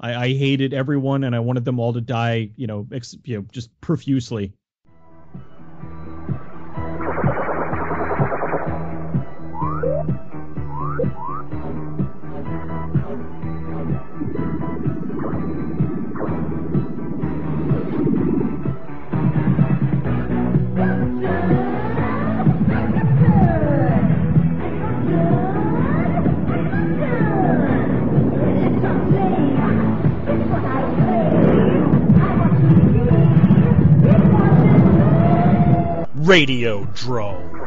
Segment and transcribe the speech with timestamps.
[0.00, 2.50] I, I hated everyone, and I wanted them all to die.
[2.56, 4.52] You know, ex, you know, just profusely.
[36.30, 37.60] Radio Drome.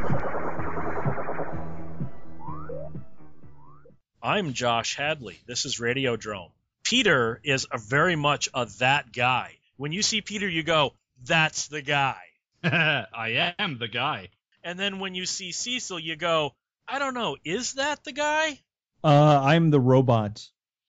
[4.21, 5.37] I'm Josh Hadley.
[5.45, 6.51] This is Radio Drome.
[6.81, 9.57] Peter is a very much a that guy.
[9.75, 10.93] When you see Peter, you go,
[11.25, 12.15] "That's the guy."
[12.63, 14.29] I am the guy.
[14.63, 16.53] And then when you see Cecil, you go,
[16.87, 18.61] "I don't know, is that the guy?"
[19.03, 20.41] Uh, I'm the robot.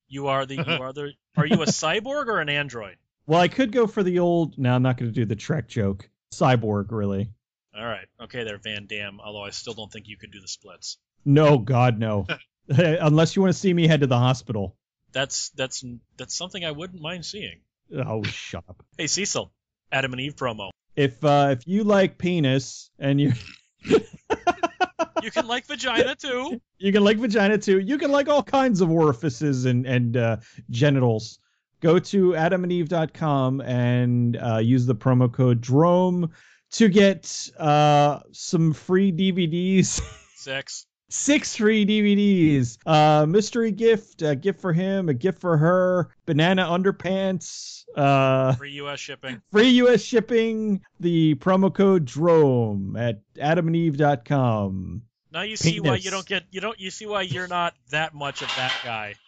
[0.06, 2.98] You are the you are the are you a cyborg or an android?
[3.26, 4.58] Well, I could go for the old.
[4.58, 6.08] No, I'm not going to do the Trek joke.
[6.32, 7.32] Cyborg, really.
[7.76, 8.06] All right.
[8.22, 9.20] Okay, there, Van Damme.
[9.20, 10.98] Although I still don't think you could do the splits.
[11.24, 12.26] No, God, no.
[12.68, 14.76] Unless you want to see me head to the hospital.
[15.12, 15.84] That's that's
[16.16, 17.60] that's something I wouldn't mind seeing.
[17.94, 18.82] Oh, shut up.
[18.98, 19.52] Hey, Cecil,
[19.92, 20.70] Adam and Eve promo.
[20.96, 23.32] If uh, if you like penis and you
[25.22, 26.60] You can like vagina too.
[26.78, 27.78] you can like vagina too.
[27.78, 30.36] You can like all kinds of orifices and and uh,
[30.70, 31.38] genitals.
[31.80, 36.30] Go to adamandeve.com and uh, use the promo code DROME
[36.74, 40.00] to get uh, some free DVDs.
[40.36, 40.86] Six.
[41.10, 42.78] Six free DVDs.
[42.84, 48.72] Uh, mystery gift, a gift for him, a gift for her, banana underpants, uh, Free
[48.72, 48.98] U.S.
[48.98, 49.40] shipping.
[49.52, 55.02] free US shipping, the promo code DROME at adamandeve.com.
[55.30, 58.14] Now you see why you don't get you don't you see why you're not that
[58.14, 59.14] much of that guy.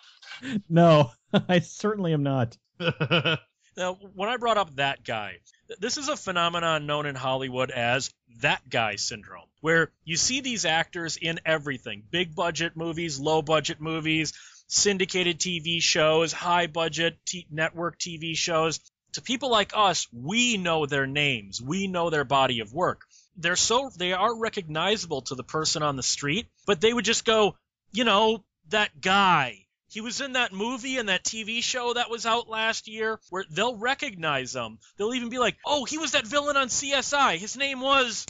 [0.69, 1.12] No,
[1.48, 2.58] I certainly am not.
[2.78, 5.39] Now, when I brought up that guy,
[5.81, 10.64] this is a phenomenon known in Hollywood as that guy syndrome, where you see these
[10.64, 14.33] actors in everything big budget movies, low budget movies,
[14.68, 18.80] syndicated TV shows, high budget t- network TV shows.
[19.13, 23.02] To people like us, we know their names, we know their body of work.
[23.36, 27.24] They're so they are recognizable to the person on the street, but they would just
[27.24, 27.57] go,
[27.92, 29.65] you know, that guy.
[29.89, 33.45] He was in that movie and that TV show that was out last year where
[33.51, 34.79] they'll recognize him.
[34.97, 37.39] They'll even be like, "Oh, he was that villain on CSI.
[37.39, 38.27] His name was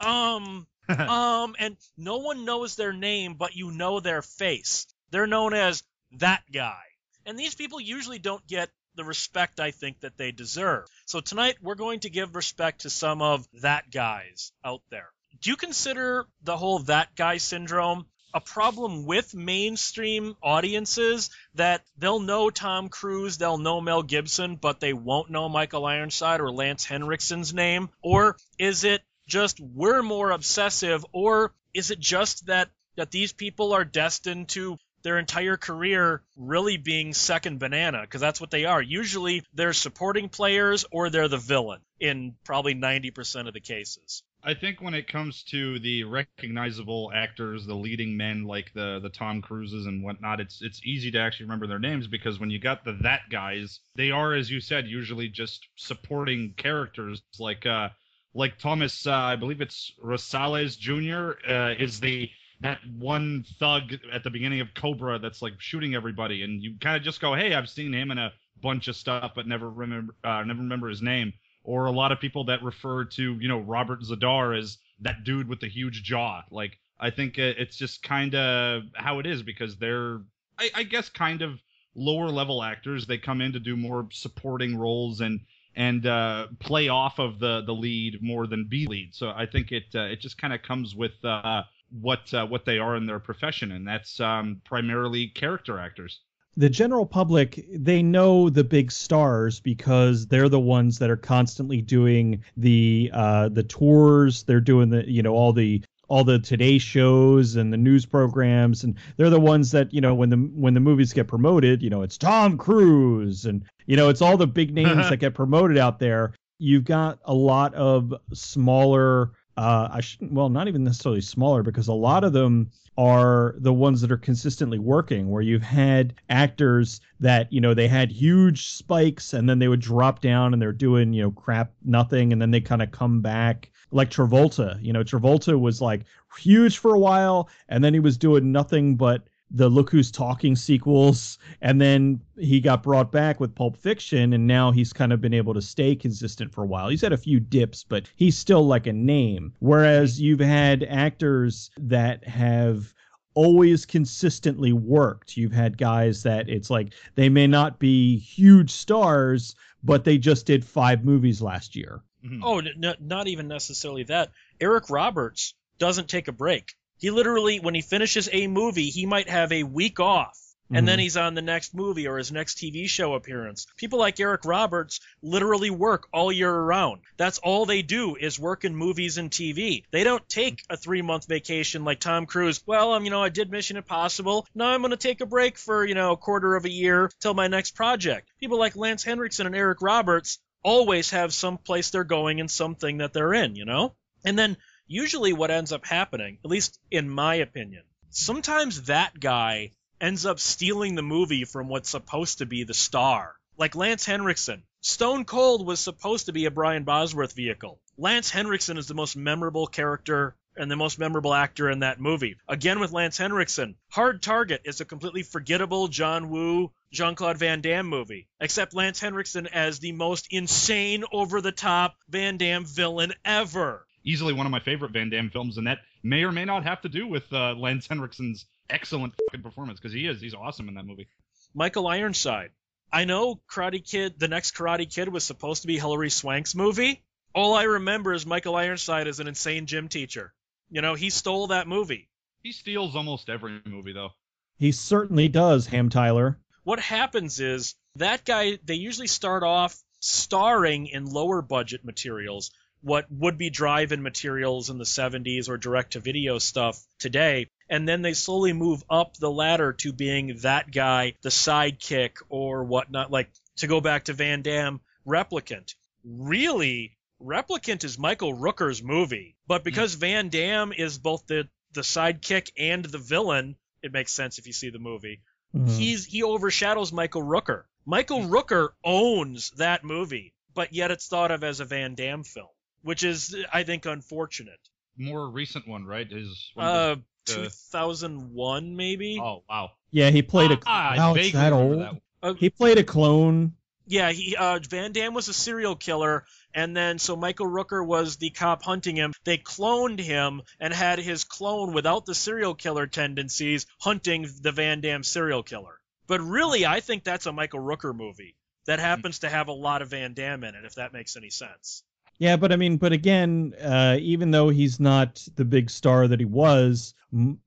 [0.00, 4.86] um um and no one knows their name but you know their face.
[5.10, 6.82] They're known as that guy.
[7.24, 10.88] And these people usually don't get the respect I think that they deserve.
[11.06, 15.10] So tonight we're going to give respect to some of that guys out there.
[15.40, 22.20] Do you consider the whole that guy syndrome a problem with mainstream audiences that they'll
[22.20, 26.86] know Tom Cruise, they'll know Mel Gibson, but they won't know Michael Ironside or Lance
[26.86, 27.90] Henriksen's name?
[28.02, 33.72] Or is it just we're more obsessive, or is it just that that these people
[33.72, 38.82] are destined to their entire career really being second banana because that's what they are.
[38.82, 44.22] Usually they're supporting players or they're the villain in probably 90% of the cases.
[44.42, 49.10] I think when it comes to the recognizable actors, the leading men like the the
[49.10, 52.58] Tom Cruises and whatnot, it's it's easy to actually remember their names because when you
[52.58, 57.90] got the that guys, they are, as you said, usually just supporting characters like uh
[58.34, 61.32] like Thomas, uh, I believe it's Rosales Jr.
[61.48, 62.30] Uh, is the
[62.60, 66.96] that one thug at the beginning of Cobra that's like shooting everybody, and you kind
[66.96, 70.14] of just go, "Hey, I've seen him in a bunch of stuff, but never remember
[70.24, 73.60] uh, never remember his name." Or a lot of people that refer to you know
[73.60, 76.42] Robert Z'Dar as that dude with the huge jaw.
[76.50, 80.20] Like I think it's just kind of how it is because they're
[80.58, 81.60] I, I guess kind of
[81.94, 83.06] lower level actors.
[83.06, 85.40] They come in to do more supporting roles and
[85.76, 89.14] and uh, play off of the the lead more than be lead.
[89.14, 92.64] So I think it uh, it just kind of comes with uh, what uh, what
[92.64, 96.20] they are in their profession, and that's um, primarily character actors.
[96.56, 101.80] The general public they know the big stars because they're the ones that are constantly
[101.80, 104.42] doing the uh the tours.
[104.42, 108.82] They're doing the you know all the all the today shows and the news programs
[108.82, 111.88] and they're the ones that you know when the when the movies get promoted you
[111.88, 115.78] know it's Tom Cruise and you know it's all the big names that get promoted
[115.78, 116.34] out there.
[116.58, 121.88] You've got a lot of smaller uh I shouldn't well not even necessarily smaller because
[121.88, 127.00] a lot of them are the ones that are consistently working where you've had actors
[127.20, 130.72] that you know they had huge spikes and then they would drop down and they're
[130.72, 133.70] doing you know crap nothing and then they kind of come back.
[133.92, 136.04] Like Travolta you know Travolta was like
[136.38, 140.54] huge for a while and then he was doing nothing but the Look Who's Talking
[140.54, 145.20] sequels, and then he got brought back with Pulp Fiction, and now he's kind of
[145.20, 146.88] been able to stay consistent for a while.
[146.88, 149.52] He's had a few dips, but he's still like a name.
[149.58, 152.94] Whereas you've had actors that have
[153.34, 155.36] always consistently worked.
[155.36, 160.46] You've had guys that it's like they may not be huge stars, but they just
[160.46, 162.02] did five movies last year.
[162.24, 162.44] Mm-hmm.
[162.44, 164.30] Oh, n- not even necessarily that.
[164.60, 166.74] Eric Roberts doesn't take a break.
[167.00, 170.38] He literally, when he finishes a movie, he might have a week off
[170.72, 171.02] and then mm-hmm.
[171.02, 173.66] he's on the next movie or his next TV show appearance.
[173.76, 177.00] People like Eric Roberts literally work all year around.
[177.16, 179.82] That's all they do is work in movies and TV.
[179.90, 182.62] They don't take a three month vacation like Tom Cruise.
[182.66, 184.46] Well, um, you know, I did Mission Impossible.
[184.54, 187.10] Now I'm going to take a break for, you know, a quarter of a year
[187.20, 188.30] till my next project.
[188.38, 192.98] People like Lance Henriksen and Eric Roberts always have some place they're going and something
[192.98, 193.94] that they're in, you know?
[194.24, 194.56] And then
[194.90, 199.70] usually what ends up happening, at least in my opinion, sometimes that guy
[200.00, 203.36] ends up stealing the movie from what's supposed to be the star.
[203.56, 204.64] Like Lance Henriksen.
[204.80, 207.80] Stone Cold was supposed to be a Brian Bosworth vehicle.
[207.98, 212.36] Lance Henriksen is the most memorable character and the most memorable actor in that movie.
[212.48, 213.76] Again with Lance Henriksen.
[213.90, 218.98] Hard Target is a completely forgettable John Woo, Jean Claude Van Damme movie, except Lance
[218.98, 223.86] Henriksen as the most insane, over the top Van Damme villain ever.
[224.04, 226.80] Easily one of my favorite Van Damme films, and that may or may not have
[226.82, 230.20] to do with uh, Lance Henriksen's excellent performance because he is.
[230.20, 231.08] He's awesome in that movie.
[231.54, 232.50] Michael Ironside.
[232.92, 237.02] I know Karate Kid, the next Karate Kid was supposed to be Hilary Swank's movie.
[237.34, 240.32] All I remember is Michael Ironside as an insane gym teacher.
[240.70, 242.08] You know, he stole that movie.
[242.42, 244.10] He steals almost every movie, though.
[244.58, 246.38] He certainly does, Ham Tyler.
[246.64, 252.50] What happens is that guy, they usually start off starring in lower budget materials,
[252.82, 257.48] what would be drive in materials in the 70s or direct to video stuff today
[257.70, 262.64] and then they slowly move up the ladder to being that guy, the sidekick or
[262.64, 263.12] whatnot.
[263.12, 265.74] Like to go back to Van Damme, Replicant.
[266.04, 270.00] Really, Replicant is Michael Rooker's movie, but because mm.
[270.00, 274.52] Van Damme is both the the sidekick and the villain, it makes sense if you
[274.52, 275.20] see the movie.
[275.54, 275.68] Mm-hmm.
[275.68, 277.62] He's he overshadows Michael Rooker.
[277.86, 282.48] Michael Rooker owns that movie, but yet it's thought of as a Van Damme film,
[282.82, 284.60] which is I think unfortunate.
[284.96, 286.06] More recent one, right?
[286.10, 286.96] Is uh,
[287.26, 289.18] 2001 maybe.
[289.22, 289.70] Oh wow.
[289.90, 290.58] Yeah, he played a.
[290.66, 291.80] Ah, wow, it's that old.
[291.80, 292.00] That.
[292.22, 293.54] Uh, he played a clone.
[293.86, 296.24] Yeah, he uh, Van Damme was a serial killer,
[296.54, 299.12] and then so Michael Rooker was the cop hunting him.
[299.24, 304.80] They cloned him and had his clone without the serial killer tendencies hunting the Van
[304.80, 305.80] Damme serial killer.
[306.06, 308.36] But really, I think that's a Michael Rooker movie
[308.66, 311.30] that happens to have a lot of Van Damme in it, if that makes any
[311.30, 311.82] sense.
[312.20, 316.20] Yeah, but I mean, but again, uh, even though he's not the big star that
[316.20, 316.94] he was,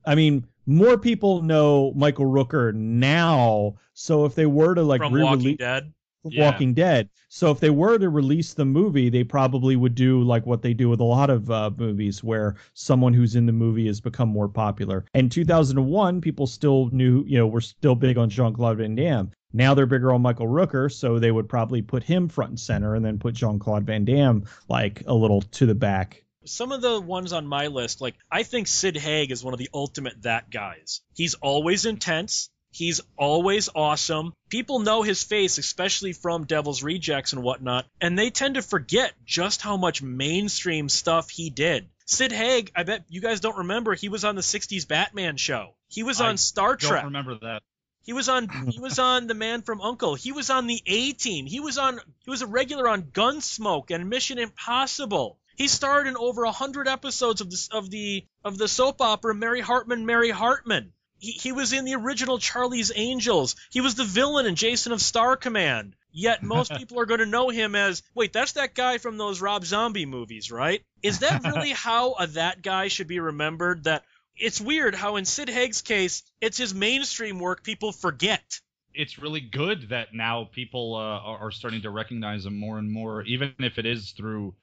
[0.03, 3.75] I mean, more people know Michael Rooker now.
[3.93, 5.93] So if they were to like from Walking Dead,
[6.23, 6.73] Walking.
[6.73, 7.09] Dead.
[7.27, 10.73] So if they were to release the movie, they probably would do like what they
[10.73, 14.29] do with a lot of uh, movies, where someone who's in the movie has become
[14.29, 15.05] more popular.
[15.13, 19.31] In 2001, people still knew, you know, were still big on Jean Claude Van Damme.
[19.53, 22.95] Now they're bigger on Michael Rooker, so they would probably put him front and center
[22.95, 26.23] and then put Jean Claude Van Damme like a little to the back.
[26.45, 29.59] Some of the ones on my list, like I think Sid Haig is one of
[29.59, 31.01] the ultimate that guys.
[31.13, 32.49] He's always intense.
[32.71, 34.33] He's always awesome.
[34.49, 39.13] People know his face, especially from Devil's Rejects and whatnot, and they tend to forget
[39.25, 41.87] just how much mainstream stuff he did.
[42.05, 45.75] Sid Haig, I bet you guys don't remember, he was on the 60s Batman show.
[45.87, 47.03] He was on Star Trek.
[47.03, 47.61] don't remember that.
[48.03, 50.15] He was on he was on The Man from Uncle.
[50.15, 51.45] He was on the A Team.
[51.45, 55.39] He was on he was a regular on Gunsmoke and Mission Impossible.
[55.55, 59.33] He starred in over a hundred episodes of the of the of the soap opera
[59.33, 60.91] Mary Hartman, Mary Hartman.
[61.19, 63.55] He, he was in the original Charlie's Angels.
[63.71, 65.95] He was the villain in Jason of Star Command.
[66.11, 69.39] Yet most people are going to know him as wait, that's that guy from those
[69.39, 70.83] Rob Zombie movies, right?
[71.01, 73.85] Is that really how a that guy should be remembered?
[73.85, 74.03] That
[74.37, 78.59] it's weird how in Sid Haig's case, it's his mainstream work people forget.
[78.93, 83.23] It's really good that now people uh, are starting to recognize him more and more,
[83.23, 84.53] even if it is through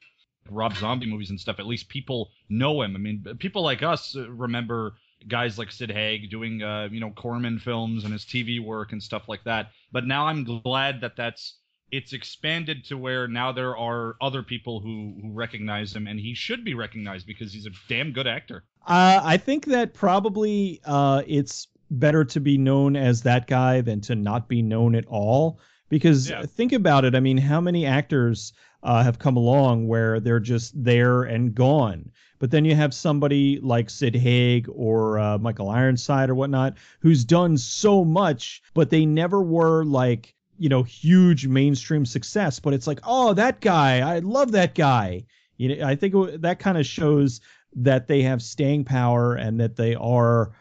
[0.48, 1.58] Rob Zombie movies and stuff.
[1.58, 2.94] At least people know him.
[2.94, 4.94] I mean, people like us remember
[5.28, 9.02] guys like Sid Haig doing, uh, you know, Corman films and his TV work and
[9.02, 9.70] stuff like that.
[9.92, 11.58] But now I'm glad that that's
[11.92, 16.35] it's expanded to where now there are other people who who recognize him, and he
[16.35, 18.64] should be recognized because he's a damn good actor.
[18.87, 24.00] Uh, I think that probably uh, it's better to be known as that guy than
[24.02, 25.61] to not be known at all.
[25.88, 26.47] Because yeah.
[26.47, 27.16] think about it.
[27.16, 28.52] I mean, how many actors
[28.85, 32.12] uh, have come along where they're just there and gone?
[32.38, 37.25] But then you have somebody like Sid Haig or uh, Michael Ironside or whatnot, who's
[37.25, 42.61] done so much, but they never were like you know huge mainstream success.
[42.61, 45.25] But it's like, oh, that guy, I love that guy.
[45.57, 47.40] You know, I think that kind of shows
[47.75, 50.52] that they have staying power and that they are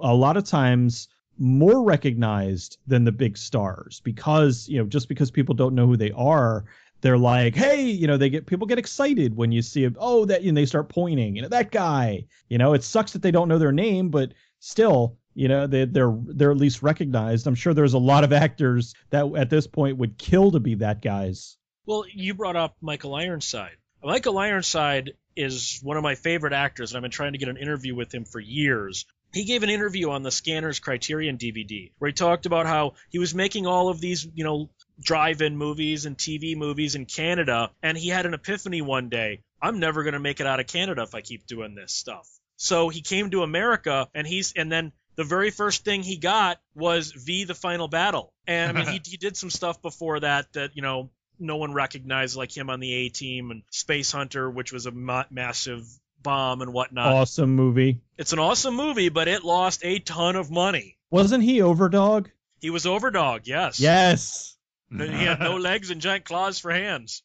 [0.00, 5.30] a lot of times more recognized than the big stars because you know just because
[5.30, 6.64] people don't know who they are
[7.00, 10.24] they're like hey you know they get people get excited when you see it oh
[10.24, 13.32] that and they start pointing you know that guy you know it sucks that they
[13.32, 17.54] don't know their name but still you know they, they're they're at least recognized i'm
[17.54, 21.02] sure there's a lot of actors that at this point would kill to be that
[21.02, 23.76] guys Well, you brought up Michael Ironside.
[24.02, 27.56] Michael Ironside is one of my favorite actors, and I've been trying to get an
[27.56, 29.04] interview with him for years.
[29.32, 33.18] He gave an interview on the Scanners Criterion DVD where he talked about how he
[33.18, 37.98] was making all of these, you know, drive-in movies and TV movies in Canada, and
[37.98, 39.40] he had an epiphany one day.
[39.60, 42.28] I'm never going to make it out of Canada if I keep doing this stuff.
[42.56, 46.58] So he came to America, and he's and then the very first thing he got
[46.74, 50.52] was V: The Final Battle, and I mean he, he did some stuff before that
[50.54, 54.50] that you know no one recognized, like him on the A Team and Space Hunter,
[54.50, 55.84] which was a ma- massive
[56.22, 57.12] bomb and whatnot.
[57.12, 60.96] awesome movie It's an awesome movie, but it lost a ton of money.
[61.10, 62.28] wasn't he overdog
[62.60, 63.78] He was Overdog, yes.
[63.80, 64.56] yes
[64.90, 67.22] he had no legs and giant claws for hands.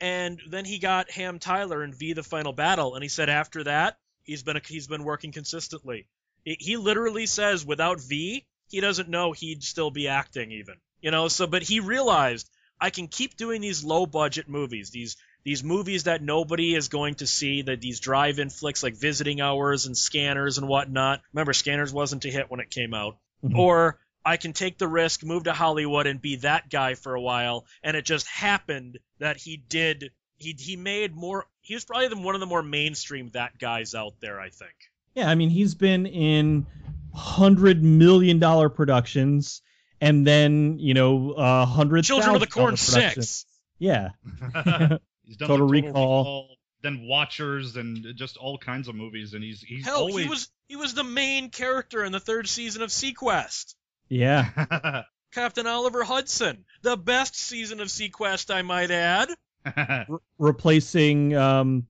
[0.00, 3.62] And then he got Ham Tyler in V: The Final Battle, and he said after
[3.64, 6.08] that he's been he's been working consistently.
[6.44, 10.76] He- He literally says without V, he doesn't know he'd still be acting even.
[11.00, 12.48] You know, so but he realized
[12.80, 17.14] I can keep doing these low budget movies, these these movies that nobody is going
[17.16, 21.22] to see, that these drive-in flicks like Visiting Hours and Scanners and whatnot.
[21.32, 23.16] Remember, Scanners wasn't a hit when it came out.
[23.42, 23.56] Mhm.
[23.56, 27.20] Or I can take the risk, move to Hollywood, and be that guy for a
[27.22, 27.64] while.
[27.82, 30.12] And it just happened that he did.
[30.36, 31.46] He he made more.
[31.62, 34.38] He was probably the, one of the more mainstream that guys out there.
[34.38, 34.74] I think.
[35.14, 36.66] Yeah, I mean he's been in
[37.14, 39.62] hundred million dollar productions,
[40.00, 42.04] and then you know a hundred.
[42.04, 43.30] Children of the thousand dollar Corn productions.
[43.30, 43.46] Six.
[43.78, 44.10] Yeah,
[45.24, 46.50] he's done Total like, Recall.
[46.82, 50.50] then Watchers, and just all kinds of movies, and he's he's Hell, always he was
[50.68, 53.74] he was the main character in the third season of SeaQuest.
[54.08, 55.02] yeah.
[55.32, 59.28] Captain Oliver Hudson, the best season of SeaQuest, I might add.
[60.08, 61.86] Re- replacing um,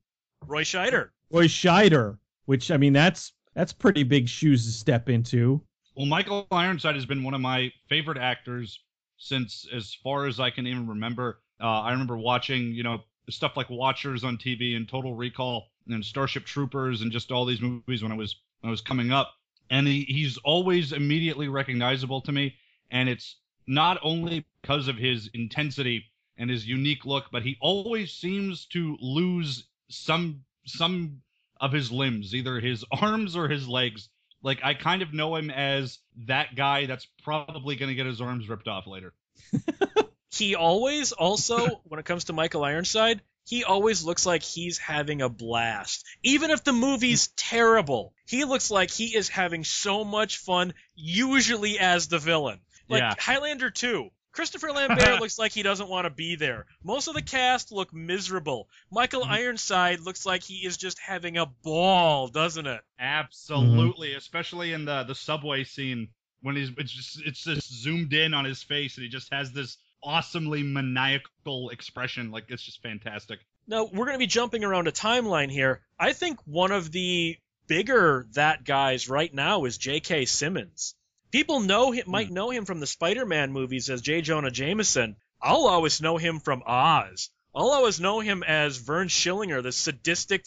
[0.46, 1.08] Roy Scheider.
[1.30, 2.18] Roy Scheider,
[2.50, 5.62] which I mean that's that's pretty big shoes to step into.
[5.94, 8.80] Well, Michael Ironside has been one of my favorite actors
[9.18, 11.38] since as far as I can even remember.
[11.60, 16.04] Uh, I remember watching, you know, stuff like Watchers on TV and Total Recall and
[16.04, 19.30] Starship Troopers and just all these movies when I was when I was coming up.
[19.70, 22.56] And he, he's always immediately recognizable to me.
[22.90, 23.36] And it's
[23.68, 28.98] not only because of his intensity and his unique look, but he always seems to
[29.00, 31.22] lose some some
[31.60, 34.08] of his limbs, either his arms or his legs.
[34.42, 38.20] Like I kind of know him as that guy that's probably going to get his
[38.20, 39.12] arms ripped off later.
[40.32, 45.20] he always also when it comes to Michael Ironside, he always looks like he's having
[45.22, 46.06] a blast.
[46.22, 51.78] Even if the movie's terrible, he looks like he is having so much fun, usually
[51.78, 52.60] as the villain.
[52.88, 53.14] Like Yeah.
[53.18, 54.08] Highlander 2.
[54.32, 56.66] Christopher Lambert looks like he doesn't want to be there.
[56.82, 58.68] Most of the cast look miserable.
[58.90, 59.32] Michael mm-hmm.
[59.32, 62.80] Ironside looks like he is just having a ball, doesn't it?
[62.98, 66.08] Absolutely, especially in the the subway scene
[66.42, 69.52] when he's it's just it's just zoomed in on his face and he just has
[69.52, 72.30] this awesomely maniacal expression.
[72.30, 73.40] Like it's just fantastic.
[73.66, 75.80] Now, we're going to be jumping around a timeline here.
[75.98, 77.36] I think one of the
[77.68, 80.24] bigger that guys right now is J.K.
[80.24, 80.96] Simmons.
[81.30, 84.20] People know him, might know him from the Spider-Man movies as J.
[84.20, 85.16] Jonah Jameson.
[85.40, 87.30] I'll always know him from Oz.
[87.54, 90.44] I'll always know him as Vern Schillinger, the sadistic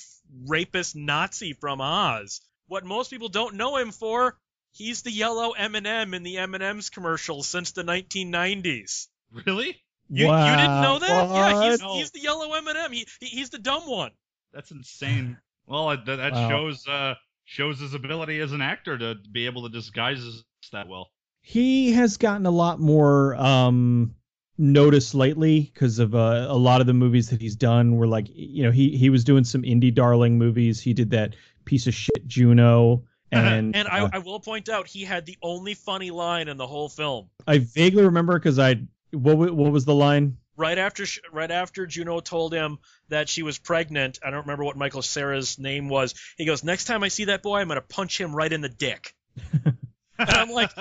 [0.48, 2.42] rapist Nazi from Oz.
[2.68, 4.38] What most people don't know him for,
[4.72, 9.08] he's the yellow M&M in the M&M's commercials since the 1990s.
[9.46, 9.82] Really?
[10.10, 11.30] You, you didn't know that?
[11.30, 11.96] Yeah, he's, What?
[11.98, 12.92] he's the yellow M&M.
[12.92, 14.12] He, he he's the dumb one.
[14.54, 15.38] That's insane.
[15.66, 16.50] Well, that, that Wow.
[16.50, 20.88] shows uh shows his ability as an actor to be able to disguise his- that
[20.88, 21.12] well.
[21.42, 24.14] he has gotten a lot more um
[24.58, 28.28] notice lately because of uh, a lot of the movies that he's done were like
[28.30, 31.94] you know he he was doing some indie darling movies he did that piece of
[31.94, 36.12] shit juno and, And I, uh, I will point out he had the only funny
[36.12, 37.32] line in the whole film.
[37.48, 38.76] I vaguely remember because i
[39.12, 42.78] what what was the line Right after right after Juno told him
[43.10, 46.14] that she was pregnant, I don't remember what Michael Cera's name was.
[46.38, 48.70] He goes, "Next time I see that boy, I'm gonna punch him right in the
[48.70, 49.16] dick."
[50.18, 50.72] and I'm like,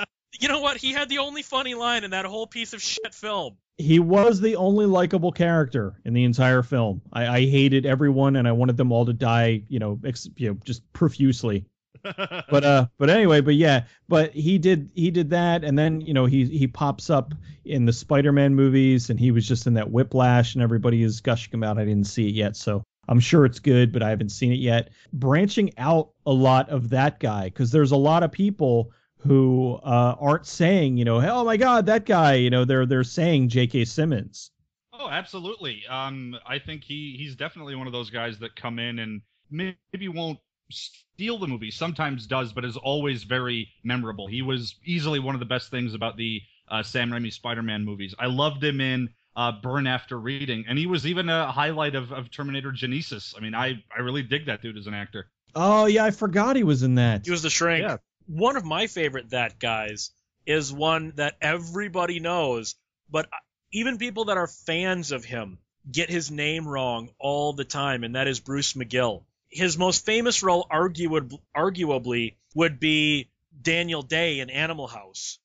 [0.40, 0.76] You know what?
[0.76, 3.56] He had the only funny line in that whole piece of shit film.
[3.78, 7.02] He was the only likable character in the entire film.
[7.12, 9.62] I, I hated everyone, and I wanted them all to die.
[9.68, 11.66] You know, ex, you know, just profusely.
[12.02, 16.14] but uh, but anyway, but yeah, but he did he did that, and then you
[16.14, 17.34] know he he pops up
[17.64, 21.54] in the Spider-Man movies, and he was just in that Whiplash, and everybody is gushing
[21.54, 21.78] about.
[21.78, 24.58] I didn't see it yet, so I'm sure it's good, but I haven't seen it
[24.58, 24.90] yet.
[25.12, 28.92] Branching out a lot of that guy because there's a lot of people
[29.26, 32.35] who uh, aren't saying, you know, oh my God, that guy.
[32.35, 33.85] You know, they're they're saying J.K.
[33.85, 34.50] Simmons.
[34.93, 35.83] Oh, absolutely.
[35.88, 40.09] Um, I think he he's definitely one of those guys that come in and maybe
[40.09, 40.38] won't
[40.71, 41.71] steal the movie.
[41.71, 44.26] Sometimes does, but is always very memorable.
[44.26, 48.14] He was easily one of the best things about the uh, Sam Raimi Spider-Man movies.
[48.19, 52.12] I loved him in uh, Burn After Reading, and he was even a highlight of,
[52.12, 53.35] of Terminator Genisys.
[53.37, 55.31] I mean, I I really dig that dude as an actor.
[55.55, 57.25] Oh yeah, I forgot he was in that.
[57.25, 57.83] He was the shrink.
[57.83, 57.99] Yeah.
[58.26, 60.11] One of my favorite that guys
[60.47, 62.75] is one that everybody knows,
[63.11, 63.29] but
[63.73, 65.59] even people that are fans of him
[65.91, 69.25] get his name wrong all the time, and that is Bruce McGill.
[69.49, 75.38] His most famous role, arguably, arguably would be Daniel Day in Animal House.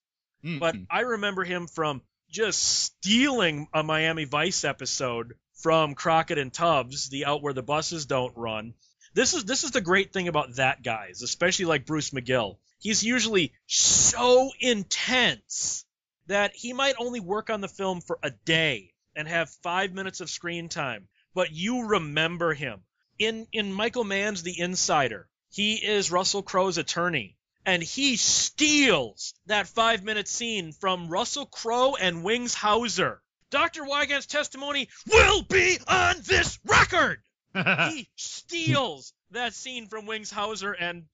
[0.44, 0.60] Mm-hmm.
[0.60, 7.10] But I remember him from just stealing a Miami Vice episode from Crockett and Tubbs,
[7.10, 8.74] the out where the buses don't run.
[9.14, 12.58] This is this is the great thing about that guys, especially like Bruce McGill.
[12.80, 15.86] He's usually so intense
[16.28, 20.22] that he might only work on the film for a day and have five minutes
[20.22, 22.84] of screen time, but you remember him.
[23.18, 29.68] In in Michael Mann's The Insider, he is Russell Crowe's attorney and he steals that
[29.68, 33.22] five minute scene from Russell Crowe and Wings Hauser.
[33.50, 33.84] Dr.
[33.84, 37.22] Wigand's testimony will be on this record.
[37.90, 41.06] he steals that scene from Wings Hauser and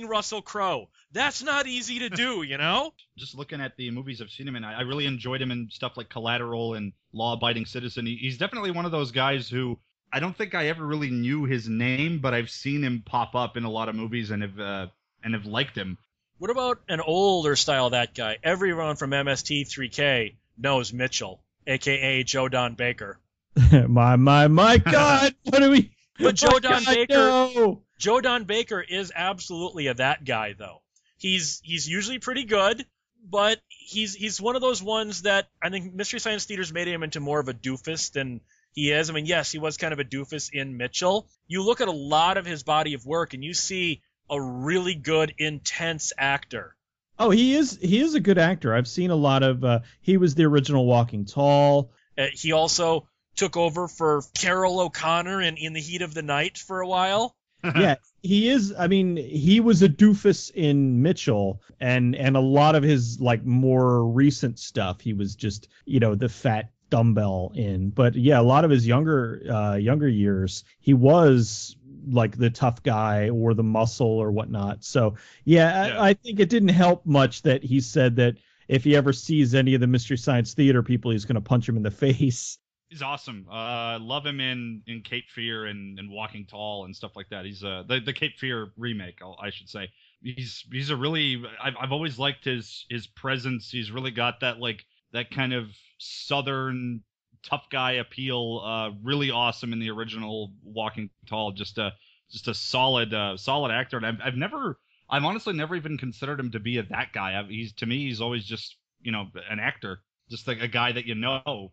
[0.00, 0.88] Russell Crowe.
[1.12, 2.94] That's not easy to do, you know?
[3.18, 5.96] Just looking at the movies I've seen him in, I really enjoyed him in stuff
[5.96, 8.06] like Collateral and Law Abiding Citizen.
[8.06, 9.78] he's definitely one of those guys who
[10.10, 13.56] I don't think I ever really knew his name, but I've seen him pop up
[13.56, 14.86] in a lot of movies and have uh,
[15.22, 15.98] and have liked him.
[16.38, 18.38] What about an older style that guy?
[18.42, 23.18] Everyone from MST3K knows Mitchell, aka Joe Don Baker.
[23.88, 25.34] my my my God!
[25.44, 25.92] what do we?
[26.18, 27.82] But Joe Oh, Don God, Baker, no!
[28.02, 30.82] Joe Don Baker is absolutely a that guy though.
[31.18, 32.84] He's he's usually pretty good,
[33.24, 37.04] but he's he's one of those ones that I think Mystery Science Theater's made him
[37.04, 38.40] into more of a doofus than
[38.72, 39.08] he is.
[39.08, 41.28] I mean, yes, he was kind of a doofus in Mitchell.
[41.46, 44.96] You look at a lot of his body of work and you see a really
[44.96, 46.74] good, intense actor.
[47.20, 48.74] Oh, he is he is a good actor.
[48.74, 49.62] I've seen a lot of.
[49.62, 51.92] Uh, he was the original Walking Tall.
[52.18, 56.58] Uh, he also took over for Carroll O'Connor in In the Heat of the Night
[56.58, 57.36] for a while.
[57.64, 58.74] Yeah, he is.
[58.78, 63.44] I mean, he was a doofus in Mitchell, and and a lot of his like
[63.44, 67.90] more recent stuff, he was just you know the fat dumbbell in.
[67.90, 71.76] But yeah, a lot of his younger uh, younger years, he was
[72.08, 74.84] like the tough guy or the muscle or whatnot.
[74.84, 76.00] So yeah, Yeah.
[76.00, 78.36] I, I think it didn't help much that he said that
[78.68, 81.68] if he ever sees any of the Mystery Science Theater people, he's going to punch
[81.68, 82.58] him in the face.
[82.92, 83.46] He's awesome.
[83.50, 87.46] Uh, love him in in Cape Fear and, and Walking Tall and stuff like that.
[87.46, 89.88] He's uh the, the Cape Fear remake, I should say.
[90.20, 93.70] He's he's a really I've I've always liked his his presence.
[93.70, 97.00] He's really got that like that kind of southern
[97.42, 98.60] tough guy appeal.
[98.62, 101.52] Uh, really awesome in the original Walking Tall.
[101.52, 101.92] Just a
[102.30, 103.96] just a solid uh, solid actor.
[103.96, 104.78] And I've I've never
[105.08, 107.40] I've honestly never even considered him to be a that guy.
[107.40, 110.92] I've, he's to me he's always just you know an actor, just like a guy
[110.92, 111.72] that you know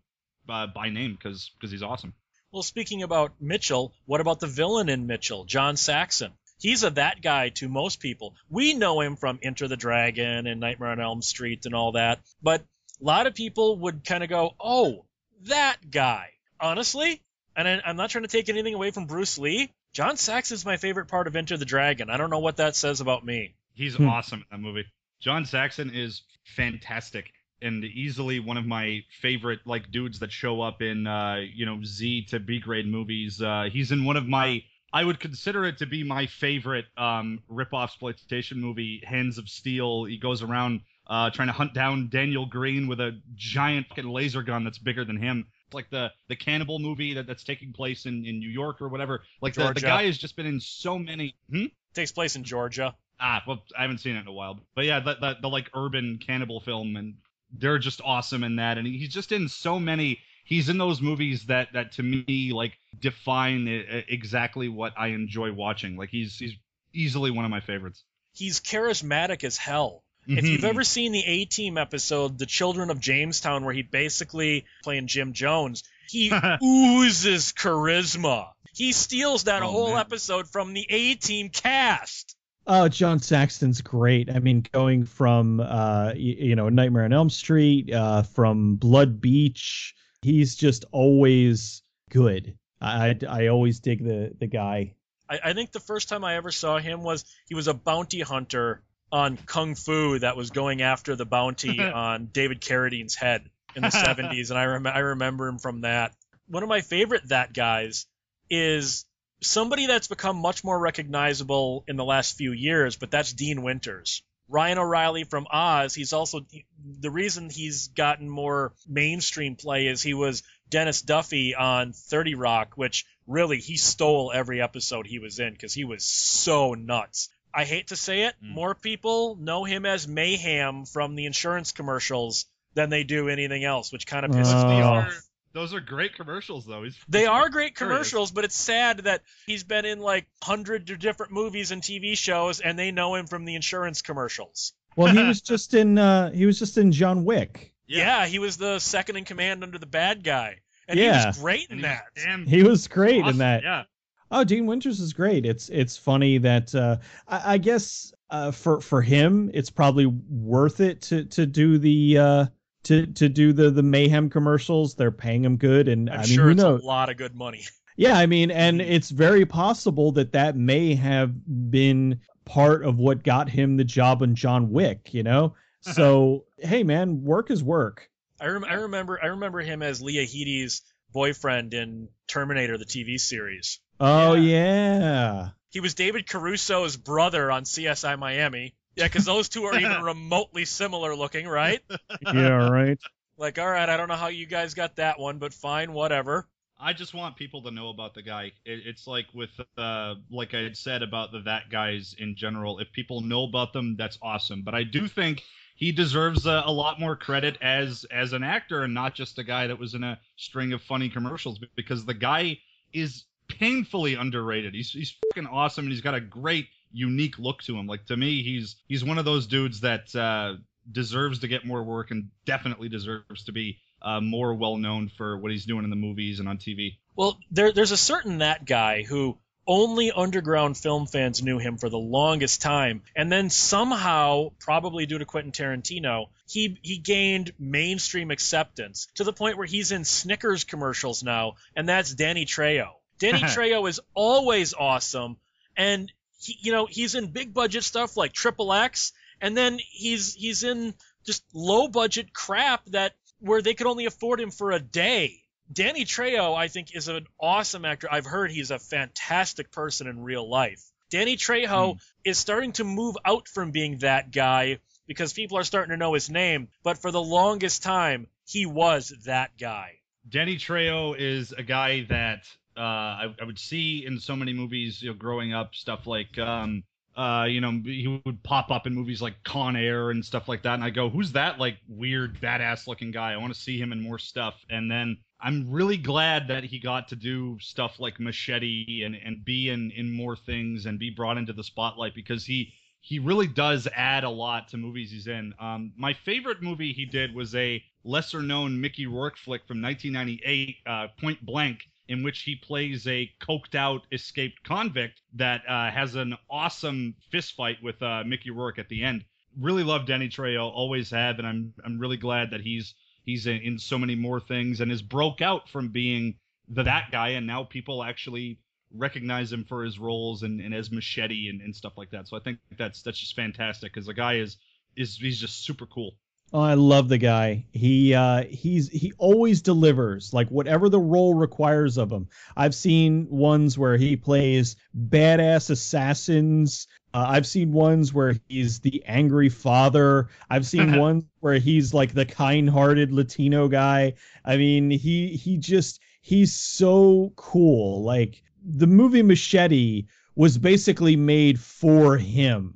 [0.49, 2.13] uh, by name because because he's awesome.
[2.51, 6.31] Well, speaking about Mitchell, what about the villain in Mitchell, John Saxon?
[6.59, 8.35] He's a that guy to most people.
[8.49, 12.19] We know him from Enter the Dragon and Nightmare on Elm Street and all that,
[12.41, 15.05] but a lot of people would kind of go, "Oh,
[15.43, 17.21] that guy." Honestly,
[17.55, 19.71] and I, I'm not trying to take anything away from Bruce Lee.
[19.93, 22.09] John Saxon's my favorite part of Enter the Dragon.
[22.09, 23.55] I don't know what that says about me.
[23.73, 24.07] He's Hmm.
[24.09, 24.85] awesome in that movie.
[25.21, 26.21] John Saxon is
[26.55, 31.65] fantastic and easily one of my favorite like dudes that show up in uh, you
[31.65, 33.41] know Z to B grade movies.
[33.41, 37.43] Uh, he's in one of my I would consider it to be my favorite um,
[37.47, 40.05] rip-off exploitation movie, Hands of Steel.
[40.05, 44.41] He goes around uh, trying to hunt down Daniel Greene with a giant fucking laser
[44.41, 45.45] gun that's bigger than him.
[45.67, 48.87] It's like the the cannibal movie that, that's taking place in, in New York or
[48.87, 49.21] whatever.
[49.41, 51.35] Like the, the guy has just been in so many.
[51.51, 51.65] Hmm?
[51.93, 52.95] takes place in Georgia.
[53.19, 55.69] Ah, well, I haven't seen it in a while, but yeah, the, the, the like
[55.75, 57.15] urban cannibal film, and
[57.51, 60.19] they're just awesome in that, and he's just in so many.
[60.45, 63.67] He's in those movies that that to me like define
[64.07, 65.95] exactly what I enjoy watching.
[65.97, 66.53] Like he's he's
[66.93, 68.03] easily one of my favorites.
[68.33, 70.03] He's charismatic as hell.
[70.27, 70.69] If you've Mhm.
[70.69, 75.33] ever seen the A Team episode, The Children of Jamestown, where he basically playing Jim
[75.33, 76.29] Jones, he
[76.63, 78.49] oozes charisma.
[78.73, 79.99] He steals that Oh, whole man.
[80.01, 82.35] episode from the A Team cast.
[82.71, 84.29] Oh, John Saxon's great.
[84.29, 89.19] I mean, going from uh, y- you know Nightmare on Elm Street, uh, from Blood
[89.19, 92.55] Beach, he's just always good.
[92.79, 94.93] I I, I always dig the the guy.
[95.27, 98.19] I, I think the first time I ever saw him was he was a bounty
[98.21, 103.81] hunter on Kung Fu that was going after the bounty on David Carradine's head in
[103.81, 106.13] the 70s, and I, rem- I remember him from that.
[106.47, 108.05] One of my favorite that guys
[108.49, 109.05] is
[109.41, 114.21] somebody that's become much more recognizable in the last few years, but that's Dean Winters.
[114.51, 116.41] Ryan O'Reilly from Oz, he's also
[116.83, 122.73] the reason he's gotten more mainstream play is he was Dennis Duffy on 30 Rock,
[122.75, 127.29] which really he stole every episode he was in because he was so nuts.
[127.53, 128.53] I hate to say it, Mm.
[128.55, 133.91] more people know him as Mayhem from the insurance commercials than they do anything else,
[133.91, 134.87] which kind of pisses me Oh.
[134.87, 135.21] off.
[135.53, 136.83] Those are great commercials, though.
[136.83, 138.09] He's, They he's are great hilarious.
[138.09, 142.15] commercials, but it's sad that he's been in like hundreds of different movies and TV
[142.17, 144.73] shows, and they know him from the insurance commercials.
[144.95, 147.73] Well, he was just in uh, he was just in John Wick.
[147.87, 150.57] Yeah, he was the second in command under the bad guy,
[150.87, 152.03] and he was great in And he's that.
[152.15, 153.63] damn He was great awesome, in that.
[153.63, 153.83] Yeah.
[154.31, 155.47] Oh, Dean Winters is great.
[155.47, 160.79] It's it's funny that uh, I, I guess uh, for for him, it's probably worth
[160.81, 162.45] it to to do the uh,
[162.89, 164.95] to to do the the mayhem commercials.
[164.95, 166.83] They're paying him good, and I'm I mean, sure it's knows?
[166.83, 167.63] a lot of good money.
[167.95, 171.33] Yeah, I mean, and it's very possible that that may have
[171.69, 175.13] been part of what got him the job on John Wick.
[175.13, 178.09] You know, so hey, man, work is work.
[178.39, 183.19] I, rem- I remember I remember him as Lena Headey's boyfriend in Terminator, the TV
[183.19, 183.81] series.
[183.99, 184.99] Oh Yeah.
[184.99, 185.49] yeah.
[185.71, 188.75] He was David Caruso's brother on CSI Miami.
[188.99, 191.79] Yeah, because those two are even remotely similar looking, right?
[192.33, 192.99] yeah, right.
[193.37, 196.49] Like, all right, I don't know how you guys got that one, but fine, whatever.
[196.77, 198.51] I just want people to know about the guy.
[198.65, 202.79] It, it's like with, uh, like I had said about the that guys in general.
[202.79, 204.63] If people know about them, that's awesome.
[204.63, 205.43] But I do think
[205.75, 209.43] he deserves a, a lot more credit as as an actor and not just a
[209.45, 211.59] guy that was in a string of funny commercials.
[211.75, 212.59] Because the guy
[212.91, 214.73] is painfully underrated.
[214.73, 217.87] He's he's fucking awesome and he's got a great unique look to him.
[217.87, 220.55] Like to me, he's he's one of those dudes that uh,
[220.91, 225.37] deserves to get more work and definitely deserves to be uh, more well known for
[225.37, 226.97] what he's doing in the movies and on TV.
[227.15, 231.89] Well, there, there's a certain that guy who only underground film fans knew him for
[231.89, 238.31] the longest time, and then somehow, probably due to Quentin Tarantino, he he gained mainstream
[238.31, 242.89] acceptance to the point where he's in Snickers commercials now, and that's Danny Trejo.
[243.19, 245.37] Danny Trejo is always awesome,
[245.77, 250.33] and he, you know he's in big budget stuff like Triple X, and then he's
[250.33, 250.93] he's in
[251.25, 255.41] just low budget crap that where they could only afford him for a day.
[255.71, 258.07] Danny Trejo, I think, is an awesome actor.
[258.11, 260.81] I've heard he's a fantastic person in real life.
[261.11, 261.97] Danny Trejo hmm.
[262.23, 266.13] is starting to move out from being that guy because people are starting to know
[266.13, 266.69] his name.
[266.83, 269.99] But for the longest time, he was that guy.
[270.27, 272.43] Danny Trejo is a guy that
[272.77, 276.37] uh, I, I would see in so many movies, you know, growing up, stuff like,
[276.37, 276.83] um,
[277.15, 280.63] uh, you know, he would pop up in movies like Con Air and stuff like
[280.63, 283.33] that, and I go, "Who's that like weird, badass looking guy?
[283.33, 286.79] I want to see him in more stuff." And then I'm really glad that he
[286.79, 291.09] got to do stuff like Machete and and be in in more things and be
[291.09, 295.27] brought into the spotlight because he he really does add a lot to movies he's
[295.27, 295.53] in.
[295.59, 300.75] Um, my favorite movie he did was a lesser known Mickey Rourke flick from 1998,
[300.85, 306.15] uh, Point Blank, in which he plays a coked out escaped convict that uh, has
[306.15, 309.23] an awesome fist fight with uh, Mickey Rourke at the end.
[309.57, 313.61] Really love Danny Trejo, always have, and I'm I'm really glad that he's he's in,
[313.61, 316.35] in so many more things and has broke out from being
[316.67, 318.59] the that guy, and now people actually
[318.95, 322.27] recognize him for his roles and, and as Machete and, and stuff like that.
[322.27, 324.57] So I think that's that's just fantastic because the guy is
[324.95, 326.17] is he's just super cool.
[326.51, 327.65] Oh, I love the guy.
[327.71, 332.27] He uh, he's he always delivers, like whatever the role requires of him.
[332.57, 336.87] I've seen ones where he plays badass assassins.
[337.13, 340.29] Uh, I've seen ones where he's the angry father.
[340.49, 344.13] I've seen ones where he's like the kind-hearted Latino guy.
[344.43, 348.03] I mean, he he just he's so cool.
[348.03, 352.75] Like the movie Machete was basically made for him.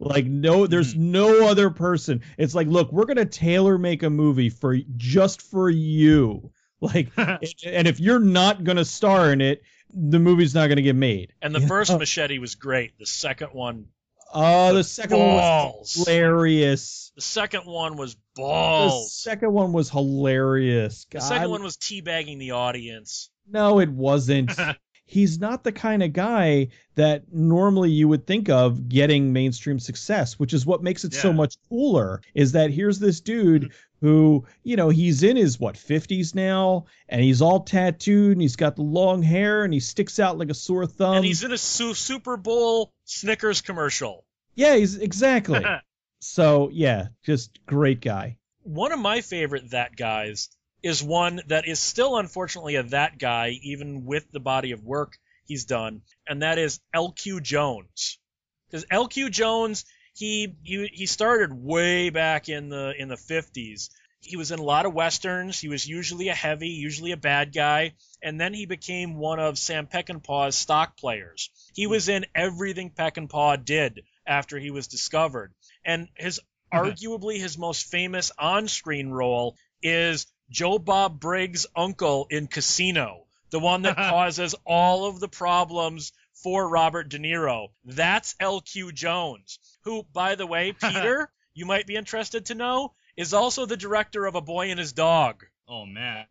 [0.00, 1.12] Like no, there's mm-hmm.
[1.12, 2.22] no other person.
[2.36, 6.50] It's like, look, we're gonna tailor make a movie for just for you.
[6.80, 11.32] Like, and if you're not gonna star in it, the movie's not gonna get made.
[11.42, 12.96] And the first Machete was great.
[13.00, 13.88] The second one,
[14.32, 17.12] Oh, the second one was hilarious.
[17.14, 19.06] The second one was balls.
[19.06, 21.06] The second one was hilarious.
[21.10, 23.30] The second one was teabagging the audience.
[23.50, 24.52] No, it wasn't.
[25.10, 30.38] He's not the kind of guy that normally you would think of getting mainstream success,
[30.38, 32.20] which is what makes it so much cooler.
[32.34, 34.06] Is that here's this dude mm-hmm.
[34.06, 38.56] who, you know, he's in his what 50s now, and he's all tattooed, and he's
[38.56, 41.16] got the long hair, and he sticks out like a sore thumb.
[41.16, 44.26] and he's in a su- Super Bowl Snickers commercial.
[44.56, 45.64] yeah, he's exactly.
[46.20, 48.36] so yeah, just great guy.
[48.62, 50.50] one of my favorite that guys
[50.82, 55.18] is one that is still unfortunately a that guy even with the body of work
[55.44, 58.18] he's done and that is LQ Jones.
[58.66, 63.88] Because LQ Jones he, he he started way back in the in the 50s
[64.20, 65.60] he was in a lot of westerns.
[65.60, 69.58] He was usually a heavy usually a bad guy and then he became one of
[69.58, 71.50] Sam Peckinpah's stock players.
[71.74, 75.54] He was in everything Peckinpah did after he was discovered.
[75.84, 76.40] And his
[76.72, 76.86] mm-hmm.
[76.86, 83.82] arguably his most famous on-screen role is Joe Bob Briggs' uncle in Casino, the one
[83.82, 87.68] that causes all of the problems for Robert De Niro.
[87.84, 93.34] That's LQ Jones, who, by the way, Peter, you might be interested to know, is
[93.34, 95.44] also the director of A Boy and His Dog.
[95.68, 96.26] oh man,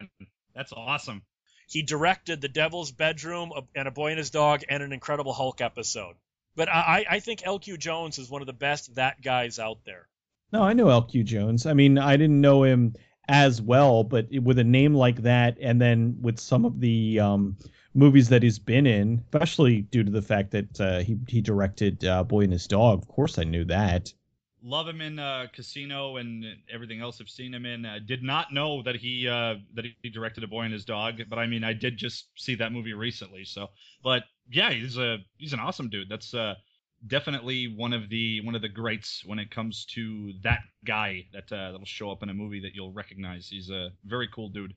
[0.55, 1.23] that's awesome.
[1.69, 5.59] He directed The Devil's Bedroom and A Boy and His Dog and an Incredible Hulk
[5.59, 6.15] episode.
[6.55, 10.07] But I, I think LQ Jones is one of the best that guys out there.
[10.51, 11.65] No, I know LQ Jones.
[11.65, 12.95] I mean, I didn't know him
[13.27, 17.57] as well, but with a name like that, and then with some of the um,
[17.93, 22.05] movies that he's been in, especially due to the fact that uh, he he directed
[22.05, 23.01] uh, Boy and His Dog.
[23.01, 24.13] Of course, I knew that.
[24.63, 27.85] Love him in uh, Casino and everything else I've seen him in.
[27.85, 31.21] I did not know that he uh, that he directed A Boy and His Dog,
[31.29, 33.43] but I mean I did just see that movie recently.
[33.43, 33.67] So,
[34.03, 36.09] but yeah, he's a he's an awesome dude.
[36.09, 36.55] That's uh,
[37.05, 41.51] definitely one of the one of the greats when it comes to that guy that
[41.51, 43.47] uh, that'll show up in a movie that you'll recognize.
[43.49, 44.73] He's a very cool dude.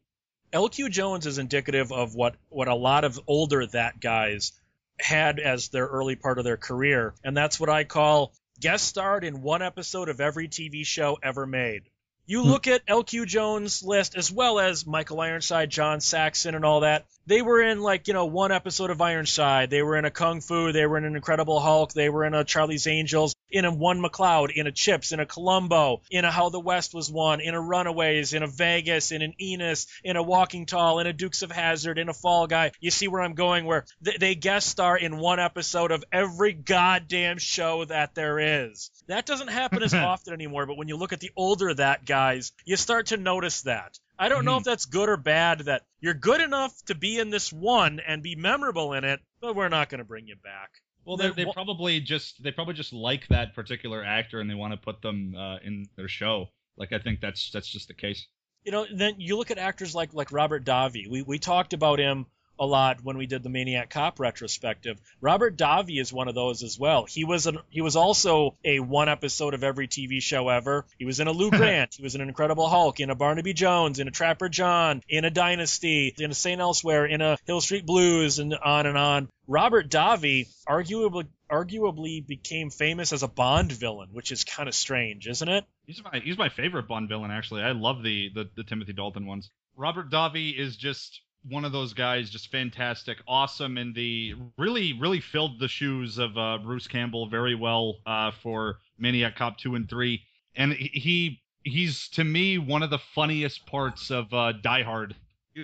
[0.53, 4.53] LQ Jones is indicative of what, what a lot of older that guys
[4.99, 9.25] had as their early part of their career, and that's what I call guest starred
[9.25, 11.83] in one episode of every TV show ever made.
[12.31, 12.51] You Hmm.
[12.51, 17.07] look at LQ Jones' list as well as Michael Ironside, John Saxon, and all that.
[17.27, 19.69] They were in like you know one episode of Ironside.
[19.69, 20.71] They were in a Kung Fu.
[20.71, 21.93] They were in an Incredible Hulk.
[21.93, 23.35] They were in a Charlie's Angels.
[23.51, 24.51] In a One McCloud.
[24.55, 25.13] In a Chips.
[25.13, 26.03] In a Columbo.
[26.11, 27.41] In a How the West Was Won.
[27.41, 28.33] In a Runaways.
[28.33, 29.11] In a Vegas.
[29.13, 29.87] In an Enos.
[30.05, 30.99] In a Walking Tall.
[31.01, 31.99] In a Dukes of Hazzard.
[31.99, 32.73] In a Fall Guy.
[32.81, 33.65] You see where I'm going?
[33.65, 38.91] Where they, they guest star in one episode of every goddamn show that there is.
[39.09, 40.67] That doesn't happen as often anymore.
[40.67, 43.99] But when you look at the older that guys, you start to notice that.
[44.19, 44.59] I don't know Mhm.
[44.59, 48.23] if that's good or bad that you're good enough to be in this one and
[48.23, 50.71] be memorable in it, but we're not going to bring you back.
[51.11, 54.75] Well, they, they probably just they probably just like that particular actor and they want
[54.75, 56.51] to put them uh, in their show.
[56.77, 58.29] Like I think that's that's just the case.
[58.63, 61.11] You know, then you look at actors like like Robert Davi.
[61.11, 62.27] We we talked about him
[62.61, 65.01] a lot when we did the Maniac Cop retrospective.
[65.21, 67.07] Robert Davi is one of those as well.
[67.07, 70.85] He was an he was also a one episode of every TV show ever.
[70.99, 73.55] He was in a Lou Grant, he was in an Incredible Hulk, in a Barnaby
[73.55, 77.63] Jones, in a Trapper John, in a Dynasty, in a Saint Elsewhere, in a Hill
[77.63, 79.29] Street Blues, and on and on.
[79.47, 85.27] Robert Davi arguably arguably became famous as a Bond villain, which is kind of strange,
[85.27, 85.65] isn't it?
[85.87, 87.63] He's my he's my favorite Bond villain actually.
[87.63, 89.51] I love the the, the Timothy Dalton ones.
[89.77, 95.21] Robert Davi is just one of those guys, just fantastic, awesome, and the really really
[95.21, 99.89] filled the shoes of uh, Bruce Campbell very well uh, for Maniac Cop two and
[99.89, 100.23] three,
[100.55, 105.17] and he he's to me one of the funniest parts of uh, Die Hard.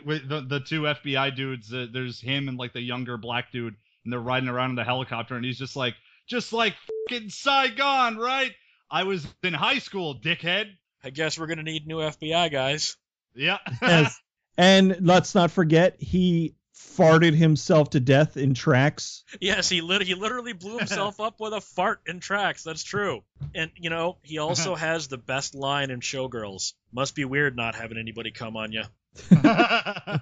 [0.04, 3.76] With the the two FBI dudes, uh, there's him and like the younger black dude,
[4.04, 5.94] and they're riding around in the helicopter, and he's just like
[6.26, 6.74] just like
[7.08, 8.52] fucking Saigon, right?
[8.90, 10.66] I was in high school, dickhead.
[11.04, 12.96] I guess we're gonna need new FBI guys.
[13.34, 13.58] Yeah.
[13.82, 14.18] Yes.
[14.56, 19.22] and let's not forget, he farted himself to death in Traxx.
[19.40, 22.62] Yes, he lit- he literally blew himself up with a fart in Traxx.
[22.62, 23.22] That's true.
[23.54, 26.72] And you know, he also has the best line in Showgirls.
[26.92, 28.84] Must be weird not having anybody come on you.
[29.36, 30.18] oh,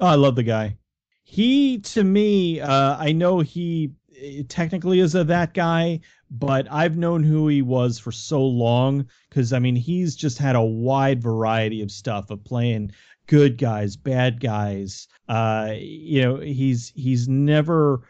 [0.00, 0.76] I love the guy.
[1.22, 3.92] He, to me, uh, I know he
[4.48, 9.52] technically is a that guy, but I've known who he was for so long because
[9.52, 12.92] I mean he's just had a wide variety of stuff of playing
[13.26, 15.08] good guys, bad guys.
[15.28, 18.02] Uh, you know, he's he's never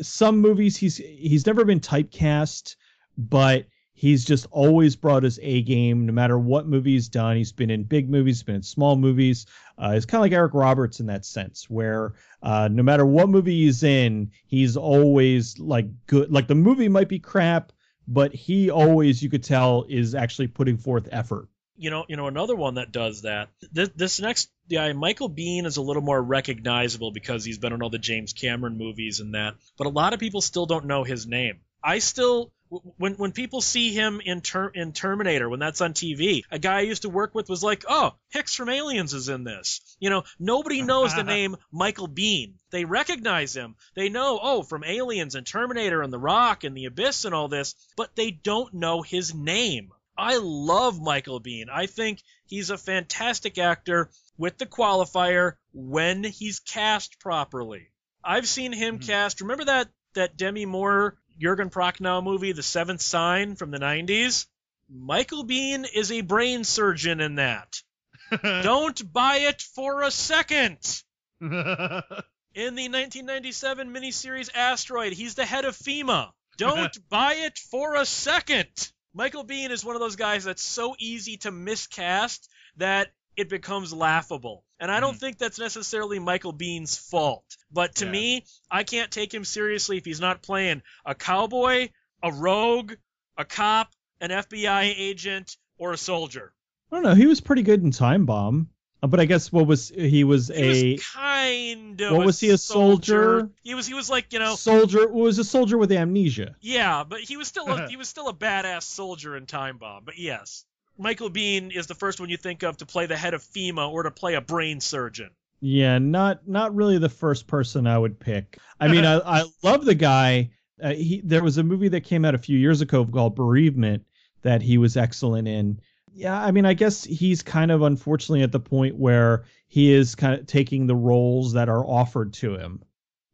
[0.00, 2.76] some movies he's he's never been typecast,
[3.16, 3.66] but
[4.02, 7.36] he's just always brought his A game no matter what movie he's done.
[7.36, 9.46] He's been in big movies, he's been in small movies.
[9.78, 13.28] Uh, it's kind of like Eric Roberts in that sense, where uh, no matter what
[13.28, 16.32] movie he's in, he's always like good.
[16.32, 17.70] Like the movie might be crap,
[18.08, 21.46] but he always, you could tell, is actually putting forth effort.
[21.76, 23.50] You know, you know, another one that does that.
[23.70, 27.82] This, this next guy, Michael Biehn, is a little more recognizable because he's been in
[27.82, 29.54] all the James Cameron movies and that.
[29.78, 31.60] But a lot of people still don't know his name.
[31.84, 32.52] I still
[32.96, 36.78] when when people see him in ter- in Terminator when that's on TV, a guy
[36.78, 40.08] I used to work with was like, "Oh, Hicks from Aliens is in this." You
[40.10, 42.54] know, nobody knows the name Michael Biehn.
[42.70, 43.76] They recognize him.
[43.94, 47.48] They know, "Oh, from Aliens and Terminator and The Rock and The Abyss and all
[47.48, 49.90] this," but they don't know his name.
[50.16, 51.68] I love Michael Biehn.
[51.70, 57.90] I think he's a fantastic actor with the qualifier when he's cast properly.
[58.24, 59.06] I've seen him mm-hmm.
[59.06, 59.40] cast.
[59.40, 64.46] Remember that that Demi Moore Jurgen Prochnow movie, The Seventh Sign from the 90s.
[64.88, 67.82] Michael Biehn is a brain surgeon in that.
[68.42, 71.02] Don't buy it for a second.
[71.40, 76.30] in the 1997 miniseries Asteroid, he's the head of FEMA.
[76.56, 78.92] Don't buy it for a second.
[79.14, 83.92] Michael Biehn is one of those guys that's so easy to miscast that it becomes
[83.92, 84.64] laughable.
[84.82, 85.20] And I don't mm.
[85.20, 87.44] think that's necessarily Michael Biehn's fault.
[87.70, 88.10] But to yeah.
[88.10, 91.90] me, I can't take him seriously if he's not playing a cowboy,
[92.20, 92.94] a rogue,
[93.38, 96.52] a cop, an FBI agent, or a soldier.
[96.90, 97.14] I don't know.
[97.14, 98.70] He was pretty good in Time Bomb.
[99.00, 102.40] Uh, but I guess what was he was he a was kind of what was
[102.40, 103.38] he a soldier?
[103.38, 103.50] soldier?
[103.62, 106.56] He was he was like you know soldier was a soldier with amnesia.
[106.60, 110.04] Yeah, but he was still a, he was still a badass soldier in Time Bomb.
[110.04, 110.64] But yes.
[110.98, 113.90] Michael Biehn is the first one you think of to play the head of FEMA
[113.90, 115.30] or to play a brain surgeon.
[115.60, 118.58] Yeah, not not really the first person I would pick.
[118.80, 120.50] I mean, I, I love the guy.
[120.82, 124.04] Uh, he there was a movie that came out a few years ago called Bereavement
[124.42, 125.80] that he was excellent in.
[126.12, 130.16] Yeah, I mean, I guess he's kind of unfortunately at the point where he is
[130.16, 132.82] kind of taking the roles that are offered to him.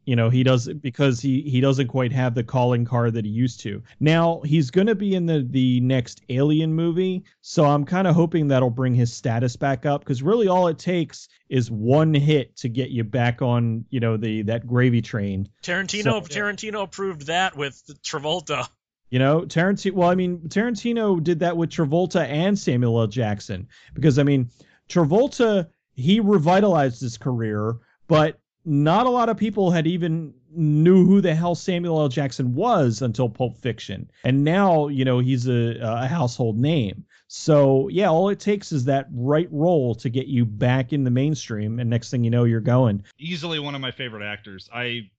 [0.08, 3.30] You know, he does because he he doesn't quite have the calling card that he
[3.30, 3.82] used to.
[4.00, 8.14] Now he's going to be in the the next Alien movie, so I'm kind of
[8.14, 12.56] hoping that'll bring his status back up because really all it takes is one hit
[12.56, 15.46] to get you back on, you know, the that gravy train.
[15.62, 18.66] Tarantino so, Tarantino proved that with Travolta.
[19.10, 19.92] You know, Tarantino.
[19.92, 23.08] Well, I mean, Tarantino did that with Travolta and Samuel L.
[23.08, 24.48] Jackson because I mean,
[24.88, 31.20] Travolta he revitalized his career, but not a lot of people had even knew who
[31.20, 32.08] the hell Samuel L.
[32.08, 37.04] Jackson was until Pulp Fiction, and now you know he's a, a household name.
[37.28, 41.10] So yeah, all it takes is that right role to get you back in the
[41.10, 43.04] mainstream, and next thing you know, you're going.
[43.18, 44.68] Easily one of my favorite actors.
[44.72, 45.10] I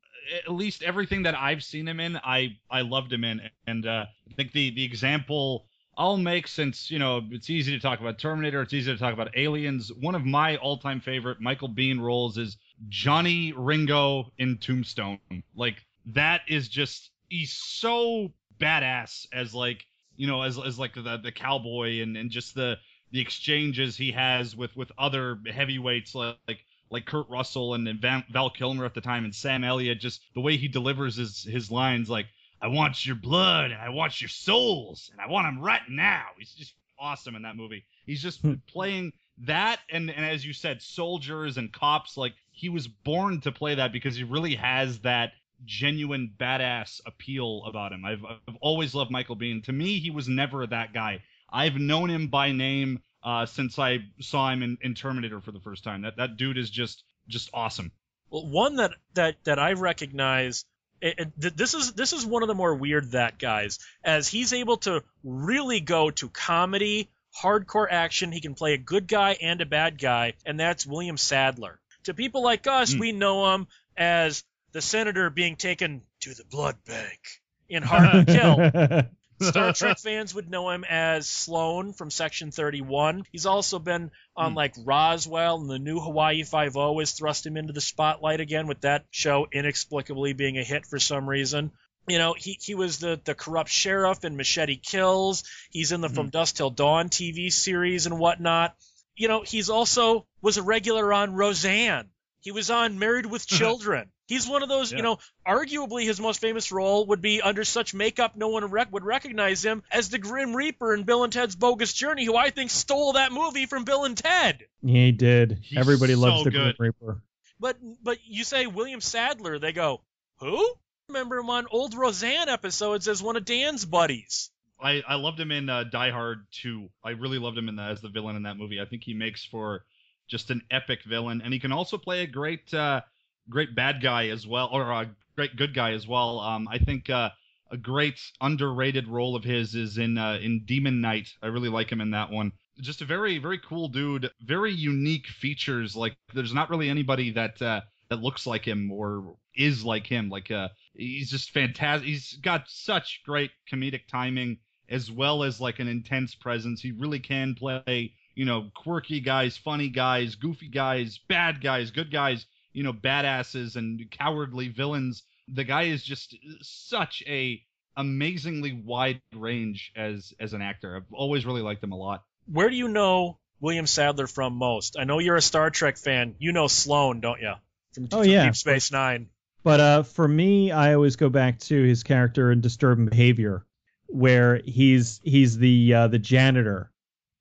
[0.45, 4.05] at least everything that I've seen him in, I I loved him in, and uh,
[4.29, 5.65] I think the the example
[5.97, 9.13] I'll make since you know it's easy to talk about Terminator, it's easy to talk
[9.13, 9.91] about Aliens.
[9.93, 15.19] One of my all-time favorite Michael Biehn roles is Johnny Ringo in Tombstone.
[15.55, 21.19] Like that is just he's so badass as like you know as as like the
[21.21, 22.77] the cowboy and and just the
[23.11, 27.99] the exchanges he has with with other heavyweights like like, like Kurt Russell and, and
[27.99, 31.43] Van, Val Kilmer at the time and Sam Elliott just the way he delivers his
[31.43, 32.27] his lines like
[32.61, 36.25] I want your blood and I want your souls and I want them right now.
[36.37, 37.85] He's just awesome in that movie.
[38.05, 38.55] He's just hmm.
[38.67, 39.13] playing
[39.45, 43.75] that and and as you said soldiers and cops like he was born to play
[43.75, 45.31] that because he really has that
[45.65, 48.05] genuine badass appeal about him.
[48.05, 49.63] I've, I've always loved Michael Biehn.
[49.65, 51.23] To me, he was never that guy.
[51.51, 55.59] I've known him by name uh, since I saw him in, in Terminator for the
[55.59, 56.03] first time.
[56.03, 57.91] That that dude is just just awesome.
[58.29, 60.65] Well, one that that that I recognize.
[61.01, 64.51] It, it, this is this is one of the more weird that guys, as he's
[64.51, 67.09] able to really go to comedy,
[67.41, 68.31] hardcore action.
[68.31, 71.79] He can play a good guy and a bad guy, and that's William Sadler.
[72.03, 72.99] To people like us, mm.
[72.99, 77.19] we know him as the senator being taken to the blood bank
[77.67, 79.03] in Hard to Kill.
[79.41, 83.23] Star Trek fans would know him as Sloan from Section 31.
[83.31, 84.55] He's also been on mm.
[84.55, 88.67] like Roswell and the new Hawaii Five O has thrust him into the spotlight again
[88.67, 91.71] with that show inexplicably being a hit for some reason.
[92.09, 95.43] You know, he, he was the, the corrupt sheriff in Machete Kills.
[95.71, 96.15] He's in the mm.
[96.15, 98.75] From Dusk Till Dawn TV series and whatnot
[99.19, 102.07] you know, he's also was a regular on Roseanne.
[102.39, 104.09] He was on Married with Children.
[104.27, 104.97] He's one of those, yeah.
[104.97, 108.93] you know, arguably his most famous role would be under such makeup no one rec-
[108.93, 112.49] would recognize him as the Grim Reaper in Bill and Ted's Bogus Journey, who I
[112.49, 114.63] think stole that movie from Bill and Ted.
[114.85, 115.59] He did.
[115.63, 116.77] He's Everybody so loves the good.
[116.77, 117.21] Grim Reaper.
[117.59, 120.01] But but you say William Sadler, they go,
[120.37, 120.65] who?
[121.09, 124.51] Remember him on old Roseanne episodes as one of Dan's buddies.
[124.79, 126.87] I, I loved him in uh, Die Hard 2.
[127.03, 128.79] I really loved him in the, as the villain in that movie.
[128.79, 129.83] I think he makes for
[130.27, 133.01] just an epic villain, and he can also play a great uh,
[133.49, 136.39] great bad guy as well, or a great good guy as well.
[136.39, 137.31] Um, I think uh,
[137.71, 141.29] a great underrated role of his is in uh, in Demon Knight.
[141.41, 142.51] I really like him in that one.
[142.79, 144.29] Just a very very cool dude.
[144.41, 145.95] Very unique features.
[145.95, 150.29] Like there's not really anybody that uh, that looks like him or is like him.
[150.29, 152.07] Like uh, he's just fantastic.
[152.07, 154.57] He's got such great comedic timing
[154.89, 156.81] as well as like an intense presence.
[156.81, 162.09] He really can play you know, quirky guys, funny guys, goofy guys, bad guys, good
[162.09, 165.23] guys, you know, badasses and cowardly villains.
[165.49, 167.61] The guy is just such a
[167.97, 170.95] amazingly wide range as as an actor.
[170.95, 172.23] I've always really liked him a lot.
[172.45, 174.95] Where do you know William Sadler from most?
[174.97, 176.35] I know you're a Star Trek fan.
[176.39, 177.55] You know Sloan, don't you?
[177.91, 178.45] From, oh, from yeah.
[178.45, 179.27] Deep Space Nine.
[179.63, 183.65] But uh, for me, I always go back to his character in Disturbing Behavior,
[184.07, 186.91] where he's he's the uh, the janitor.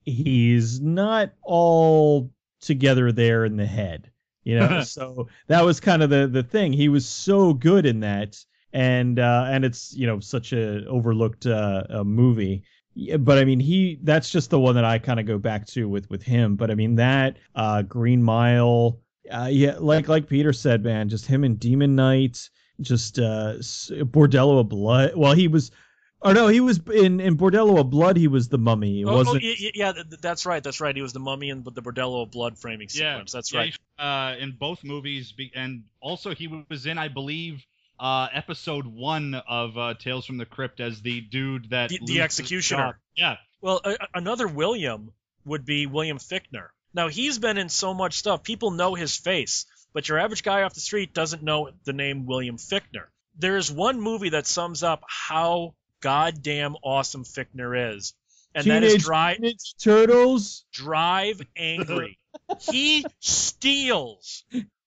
[0.04, 4.10] He's not all together there in the head
[4.48, 4.80] you know?
[4.84, 6.72] So that was kind of the the thing.
[6.72, 8.42] He was so good in that
[8.72, 12.64] and uh and it's you know such a overlooked uh a movie.
[13.20, 15.88] But I mean, he that's just the one that I kind of go back to
[15.88, 16.56] with with him.
[16.56, 18.98] But I mean, that uh, Green Mile,
[19.30, 22.50] uh, yeah, like like Peter said, man, just him and Demon Knight,
[22.80, 25.12] just uh, Bordello of Blood.
[25.14, 25.70] Well, he was
[26.20, 28.16] Oh no, he was in in Bordello of Blood.
[28.16, 29.44] He was the mummy, oh, wasn't?
[29.44, 30.62] Oh, yeah, yeah, that's right.
[30.62, 30.94] That's right.
[30.94, 33.32] He was the mummy in the Bordello of Blood framing sequence.
[33.32, 33.76] Yeah, that's yeah, right.
[33.98, 37.64] Uh, in both movies, and also he was in, I believe,
[38.00, 42.20] uh, episode one of uh, Tales from the Crypt as the dude that the, the
[42.20, 42.98] executioner.
[43.16, 43.36] Yeah.
[43.60, 43.80] Well,
[44.12, 45.12] another William
[45.44, 46.68] would be William Fichtner.
[46.94, 48.42] Now he's been in so much stuff.
[48.42, 52.26] People know his face, but your average guy off the street doesn't know the name
[52.26, 53.06] William Fichtner.
[53.38, 58.14] There is one movie that sums up how goddamn awesome Fichtner is.
[58.54, 59.38] And Teenage that is Drive
[59.80, 60.64] Turtles.
[60.72, 62.18] Drive Angry.
[62.60, 64.44] he steals.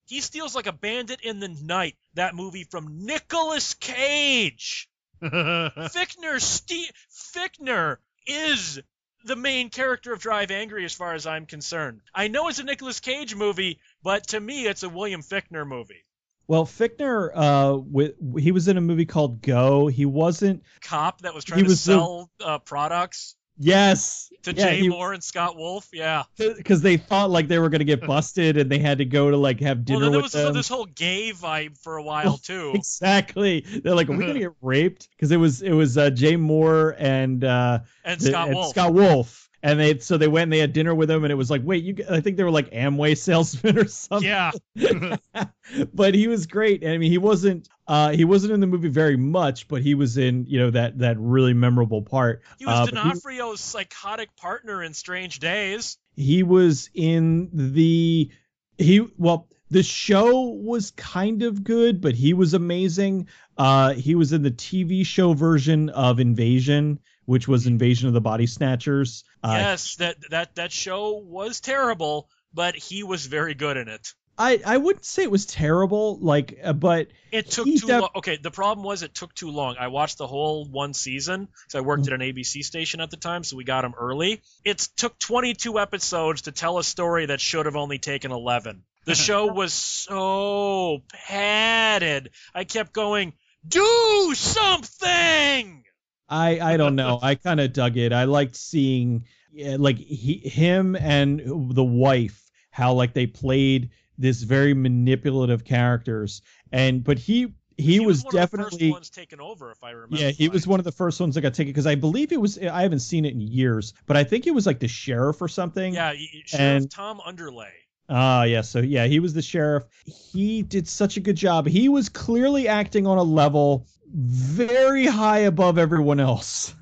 [0.07, 1.95] He steals like a bandit in the night.
[2.15, 4.89] That movie from Nicolas Cage.
[5.23, 8.81] Fichtner ste- Fichtner is
[9.25, 12.01] the main character of Drive Angry as far as I'm concerned.
[12.13, 16.05] I know it's a Nicolas Cage movie, but to me it's a William Fichtner movie.
[16.47, 19.87] Well, Fichtner, uh, with, he was in a movie called Go.
[19.87, 24.65] He wasn't cop that was trying to was the- sell uh, products yes to yeah,
[24.71, 25.87] Jay he- Mohr and Scott Wolf.
[25.93, 26.23] Yeah.
[26.37, 29.37] because they thought like they were gonna get busted and they had to go to
[29.37, 30.53] like have dinner well, then there with was them.
[30.53, 32.71] this whole gay vibe for a while too.
[32.73, 33.61] Exactly.
[33.83, 35.09] They're like, are we gonna get raped?
[35.11, 38.69] Because it was it was uh, Jay Mohr and uh, and the- Scott and Wolf.
[38.69, 39.49] Scott Wolf.
[39.63, 41.61] And they so they went and they had dinner with him and it was like,
[41.63, 44.27] wait, you I think they were like Amway salesmen or something.
[44.27, 44.51] yeah.
[45.93, 46.85] but he was great.
[46.85, 50.17] I mean, he wasn't uh, he wasn't in the movie very much, but he was
[50.17, 52.41] in you know that that really memorable part.
[52.57, 55.97] He was Uh, D'Onofrio's psychotic partner in Strange Days.
[56.15, 58.31] he was in the
[58.77, 64.33] he well the show was kind of good but he was amazing uh he was
[64.33, 69.55] in the tv show version of invasion which was invasion of the body snatchers uh,
[69.57, 74.13] yes, that that that show was terrible, but he was very good in it.
[74.37, 78.09] i i wouldn't say it was terrible like uh, but It took too def- long.
[78.17, 79.75] Okay, the problem was it took too long.
[79.79, 83.17] I watched the whole one season because I worked at an ABC station at the
[83.17, 84.41] time, so we got him early.
[84.63, 88.83] It took 22 episodes to tell a story that should have only taken 11.
[89.05, 92.29] The show was so padded.
[92.53, 93.33] I kept going,
[93.67, 95.83] do something.
[96.31, 97.19] I I don't know.
[97.21, 98.13] I kind of dug it.
[98.13, 101.41] I liked seeing like he, him and
[101.75, 108.23] the wife how like they played this very manipulative characters and but he he, was,
[108.23, 110.23] one of the definitely first ones taken over, if I remember.
[110.23, 112.39] yeah he was one of the first ones that got taken because I believe it
[112.39, 115.41] was I haven't seen it in years but I think it was like the sheriff
[115.41, 115.95] or something.
[115.95, 116.13] Yeah,
[116.45, 117.73] Sheriff And- Tom Underlay.
[118.13, 118.59] Ah, yeah.
[118.59, 119.85] So yeah, he was the sheriff.
[120.05, 121.65] He did such a good job.
[121.65, 126.73] He was clearly acting on a level very high above everyone else.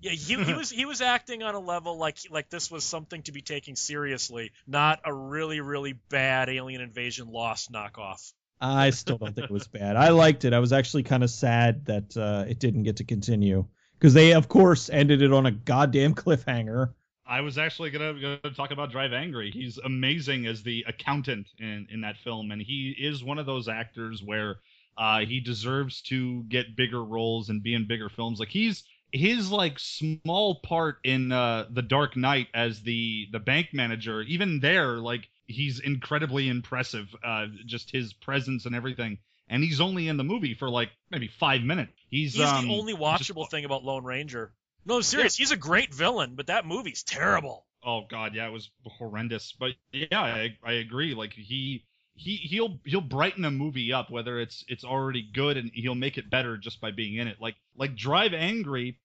[0.00, 3.22] Yeah, he, he was he was acting on a level like like this was something
[3.22, 8.32] to be taken seriously, not a really really bad alien invasion lost knockoff.
[8.60, 9.96] I still don't think it was bad.
[9.96, 10.52] I liked it.
[10.52, 13.66] I was actually kind of sad that uh, it didn't get to continue
[13.98, 16.92] because they, of course, ended it on a goddamn cliffhanger.
[17.26, 19.50] I was actually gonna, gonna talk about Drive Angry.
[19.50, 23.68] He's amazing as the accountant in in that film, and he is one of those
[23.68, 24.56] actors where
[24.98, 28.38] uh, he deserves to get bigger roles and be in bigger films.
[28.40, 33.68] Like he's his like small part in uh, the Dark Knight as the the bank
[33.72, 34.22] manager.
[34.22, 37.06] Even there, like he's incredibly impressive.
[37.24, 39.18] Uh, just his presence and everything.
[39.48, 41.92] And he's only in the movie for like maybe five minutes.
[42.10, 44.52] He's He's um, the only just- watchable thing about Lone Ranger.
[44.84, 45.36] No, I'm serious.
[45.36, 47.64] He's a great villain, but that movie's terrible.
[47.84, 49.52] Oh God, yeah, it was horrendous.
[49.52, 51.14] But yeah, I, I agree.
[51.14, 51.84] Like he
[52.16, 56.16] he he'll he'll brighten a movie up whether it's it's already good and he'll make
[56.16, 57.36] it better just by being in it.
[57.40, 58.98] Like like Drive Angry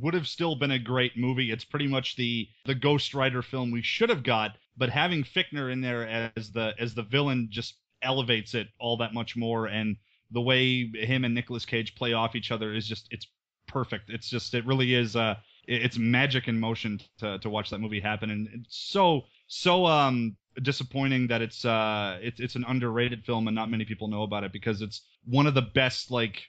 [0.00, 1.50] would have still been a great movie.
[1.50, 5.72] It's pretty much the the Ghost Rider film we should have got, but having Fichtner
[5.72, 9.96] in there as the as the villain just elevates it all that much more and
[10.30, 13.26] the way him and Nicolas Cage play off each other is just it's
[13.66, 14.08] perfect.
[14.08, 15.34] It's just it really is uh
[15.66, 20.36] it's magic in motion to to watch that movie happen and it's so so um
[20.60, 24.44] disappointing that it's uh it's it's an underrated film and not many people know about
[24.44, 26.42] it because it's one of the best like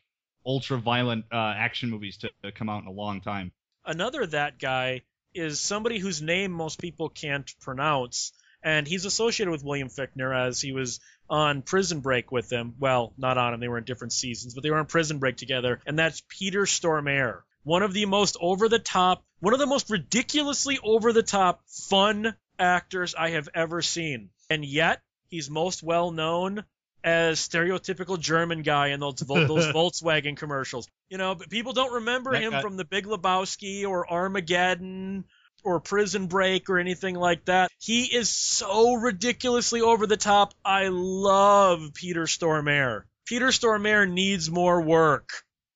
[0.45, 3.51] ultra violent uh, action movies to, to come out in a long time.
[3.85, 5.01] Another that guy
[5.33, 10.61] is somebody whose name most people can't pronounce, and he's associated with William Fichtner as
[10.61, 10.99] he was
[11.29, 12.75] on Prison Break with them.
[12.79, 15.37] Well, not on him; they were in different seasons, but they were on Prison Break
[15.37, 17.41] together, and that's Peter Stormare.
[17.63, 21.61] One of the most over the top, one of the most ridiculously over the top,
[21.67, 24.29] fun actors I have ever seen.
[24.49, 26.63] And yet, he's most well known
[27.03, 30.87] as stereotypical German guy in those those Volkswagen commercials.
[31.09, 35.25] You know, but people don't remember That him guy- from The Big Lebowski or Armageddon
[35.63, 37.71] or Prison Break or anything like that.
[37.79, 40.53] He is so ridiculously over the top.
[40.63, 43.03] I love Peter Stormare.
[43.25, 45.29] Peter Stormare needs more work.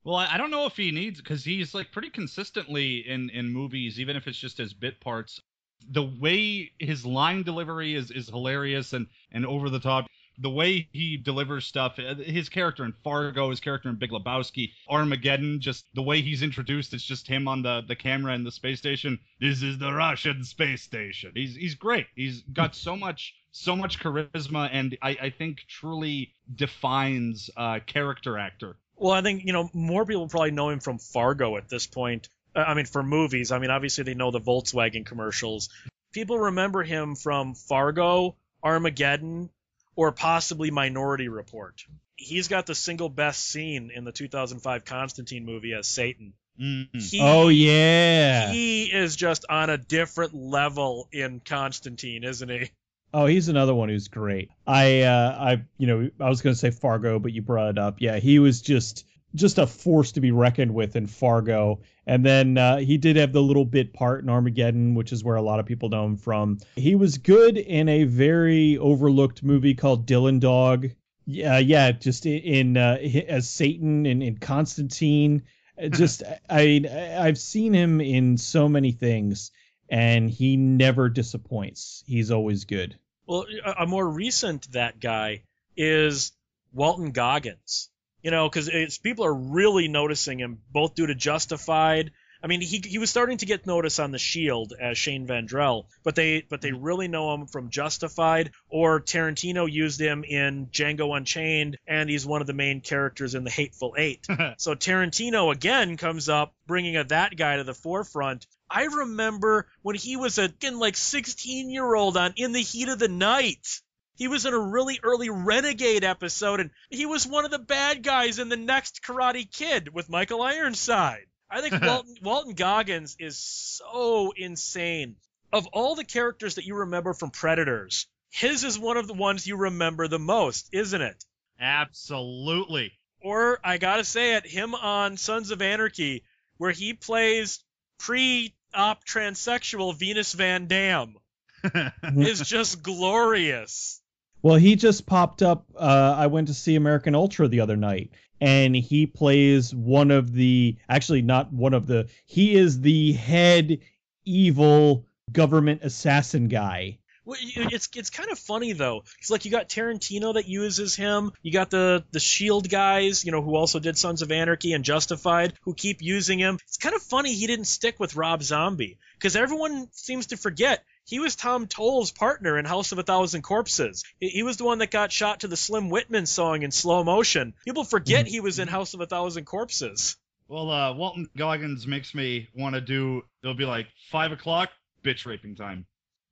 [0.03, 3.49] Well, I, I don't know if he needs because he's like pretty consistently in in
[3.51, 5.41] movies, even if it's just his bit parts.
[5.89, 10.07] The way his line delivery is is hilarious and and over the top.
[10.39, 14.71] The way he delivers stuff, uh, his character in Fargo, his character in Big Lebowski,
[14.88, 18.51] Armageddon, just the way he's introduced, it's just him on the, the camera in the
[18.51, 19.17] space station.
[19.39, 21.32] This is the Russian space station.
[21.34, 22.05] He's he's great.
[22.15, 28.38] He's got so much so much charisma and I, I think truly defines uh, character
[28.38, 28.78] actor.
[28.95, 32.30] Well, I think you know more people probably know him from Fargo at this point.
[32.58, 33.51] I mean, for movies.
[33.51, 35.70] I mean, obviously they know the Volkswagen commercials.
[36.14, 39.49] People remember him from Fargo, Armageddon,
[39.95, 41.84] or possibly Minority Report.
[42.16, 46.34] He's got the single best scene in the 2005 Constantine movie as Satan.
[46.60, 46.88] Mm.
[46.99, 48.51] He, Oh yeah.
[48.51, 52.72] he is just on a different level in Constantine, isn't he?
[53.14, 54.49] Oh, he's another one who's great.
[54.66, 57.78] I uh I you know, I was going to say Fargo, but you brought it
[57.78, 57.97] up.
[57.99, 59.05] Yeah, he was just
[59.38, 61.79] just a force to be reckoned with in Fargo.
[62.05, 65.35] And then uh, he did have the little bit part in Armageddon, which is where
[65.35, 66.59] a lot of people know him from.
[66.75, 70.89] He was good in a very overlooked movie called Dylan Dog.
[71.25, 75.43] Yeah, yeah, just in uh, as Satan in, in Constantine.
[75.81, 79.51] Uh, Just I I've seen him in so many things,
[79.89, 82.03] and he never disappoints.
[82.07, 82.97] He's always good.
[83.27, 83.45] Well,
[83.77, 85.43] a more recent that guy
[85.75, 86.31] is
[86.71, 87.89] Walton Goggins.
[88.22, 92.11] You know, because people are really noticing him, both due to Justified.
[92.43, 95.86] I mean, he he was starting to get notice on The Shield as Shane Vendrell,
[96.03, 96.84] but they but they mm-hmm.
[96.84, 102.41] really know him from Justified, or Tarantino used him in Django Unchained, and he's one
[102.41, 104.28] of the main characters in The Hateful Eight.
[104.57, 108.47] So Tarantino again comes up, bringing a that guy to the forefront.
[108.70, 112.99] I remember when he was a like 16 year old on In the Heat of
[112.99, 113.82] the Night.
[114.18, 118.01] He was in a really early Renegade episode, and he was one of the bad
[118.01, 121.28] guys in the next Karate Kid with Michael Ironside.
[121.49, 125.15] I think Walton, Walton Goggins is so insane.
[125.53, 129.47] Of all the characters that you remember from Predators, his is one of the ones
[129.47, 131.24] you remember the most, isn't it?
[131.59, 132.91] Absolutely.
[133.22, 136.24] or I gotta say it, him on Sons of Anarchy,
[136.57, 137.63] where he plays
[137.99, 141.15] pre-op transsexual Venus Van Dam,
[142.03, 144.01] is just glorious.
[144.41, 145.65] Well, he just popped up.
[145.75, 150.31] Uh, I went to see American Ultra the other night, and he plays one of
[150.33, 152.07] the actually not one of the.
[152.25, 153.79] He is the head
[154.25, 156.99] evil government assassin guy.
[157.25, 159.03] Well, It's it's kind of funny though.
[159.19, 161.33] It's like you got Tarantino that uses him.
[161.41, 164.85] You got the the Shield guys, you know, who also did Sons of Anarchy and
[164.85, 166.57] Justified, who keep using him.
[166.67, 170.85] It's kind of funny he didn't stick with Rob Zombie because everyone seems to forget
[171.08, 174.03] he was Tom Towles' partner in House of a Thousand Corpses.
[174.20, 177.53] He was the one that got shot to the Slim Whitman song in slow motion.
[177.66, 180.18] People forget he was in House of a Thousand Corpses.
[180.49, 183.24] well, uh, Walton Goggins makes me want to do.
[183.41, 184.70] It'll be like five o'clock,
[185.03, 185.86] bitch raping time.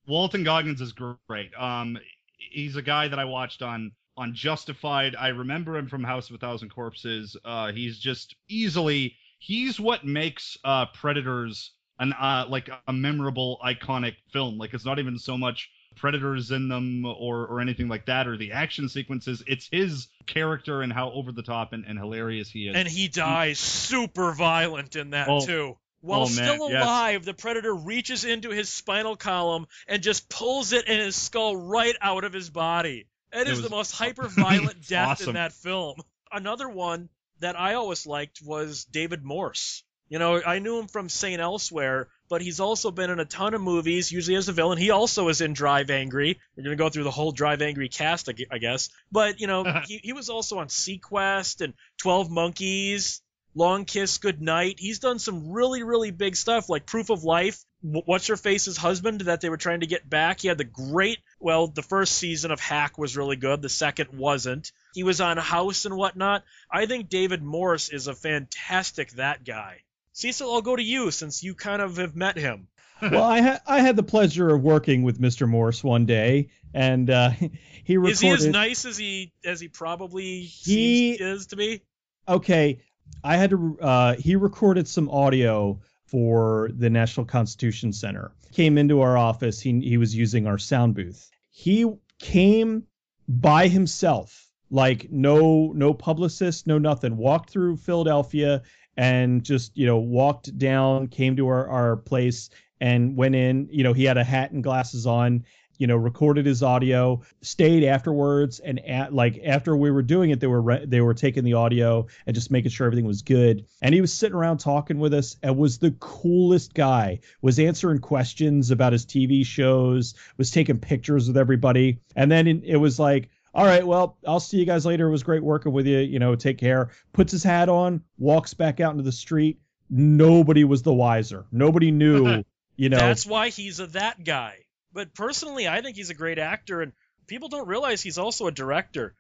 [0.08, 1.52] Walton Goggins is great.
[1.58, 1.98] Um,
[2.38, 5.16] he's a guy that I watched on on Justified.
[5.16, 7.36] I remember him from House of a Thousand Corpses.
[7.44, 9.16] Uh, he's just easily.
[9.40, 14.58] He's what makes uh, Predators an uh, like a memorable, iconic film.
[14.58, 18.38] Like it's not even so much predators in them or or anything like that or
[18.38, 19.43] the action sequences.
[19.48, 22.76] It's his character and how over the top and, and hilarious he is.
[22.76, 25.78] And he dies super violent in that Oh, too.
[26.02, 26.84] While Oh, still yes.
[26.84, 31.56] alive, the predator reaches into his spinal column and just pulls it and his skull
[31.56, 33.08] right out of his body.
[33.34, 35.96] It It is the most hyper violent death in that film.
[36.32, 39.84] Another one that I always liked was David Morse.
[40.08, 41.41] You know, I knew him from St.
[41.41, 44.78] Elsewhere, but he's also been in a ton of movies, usually as a villain.
[44.78, 46.39] He also is in Drive Angry.
[46.56, 48.89] We're going to go through the whole Drive Angry cast, I guess.
[49.12, 53.22] But, you know, he, he was also on SeaQuest and 12 Monkeys,
[53.56, 54.76] Long Kiss Goodnight.
[54.80, 57.64] He's done some really, really big stuff like Proof of Life.
[57.82, 60.41] What's Your Face's husband that they were trying to get back.
[60.41, 63.62] He had the great, well, the first season of Hack was really good.
[63.62, 64.72] The second wasn't.
[64.93, 66.43] He was on House and whatnot.
[66.70, 69.82] I think David Morse is a fantastic that guy.
[70.16, 72.70] Cecil, I'll go to you since you kind of have met him.
[73.01, 75.45] well, I had I had the pleasure of working with Mr.
[75.47, 77.32] Morse one day, and uh,
[77.84, 78.13] he recorded.
[78.13, 81.82] Is he as nice as he as he probably He- seems is to me?
[82.30, 82.80] okay,
[83.26, 83.78] I had to.
[83.82, 88.32] Uh, he recorded some audio for the National Constitution Center.
[88.53, 89.59] Came into our office.
[89.59, 91.30] He he was using our sound booth.
[91.51, 91.86] He
[92.20, 92.84] came
[93.28, 97.18] by himself, like no no publicist, no nothing.
[97.18, 98.61] Walked through Philadelphia
[98.98, 103.68] and just you know walked down, came to our our place and went in.
[103.72, 105.46] You know he had a hat and glasses on.
[105.78, 110.39] You know, recorded his audio, stayed afterwards, and at, like after we were doing it,
[110.39, 113.66] they were re- they were taking the audio and just making sure everything was good.
[113.82, 117.20] And he was sitting around talking with us, and was the coolest guy.
[117.41, 122.62] Was answering questions about his TV shows, was taking pictures with everybody, and then it,
[122.64, 125.08] it was like, all right, well, I'll see you guys later.
[125.08, 125.99] It was great working with you.
[125.99, 126.89] You know, take care.
[127.14, 129.62] Puts his hat on, walks back out into the street.
[129.89, 131.45] Nobody was the wiser.
[131.53, 132.43] Nobody knew.
[132.76, 134.58] You know, That's why he's a that guy.
[134.91, 136.91] But personally, I think he's a great actor, and
[137.28, 139.16] people don't realize he's also a director.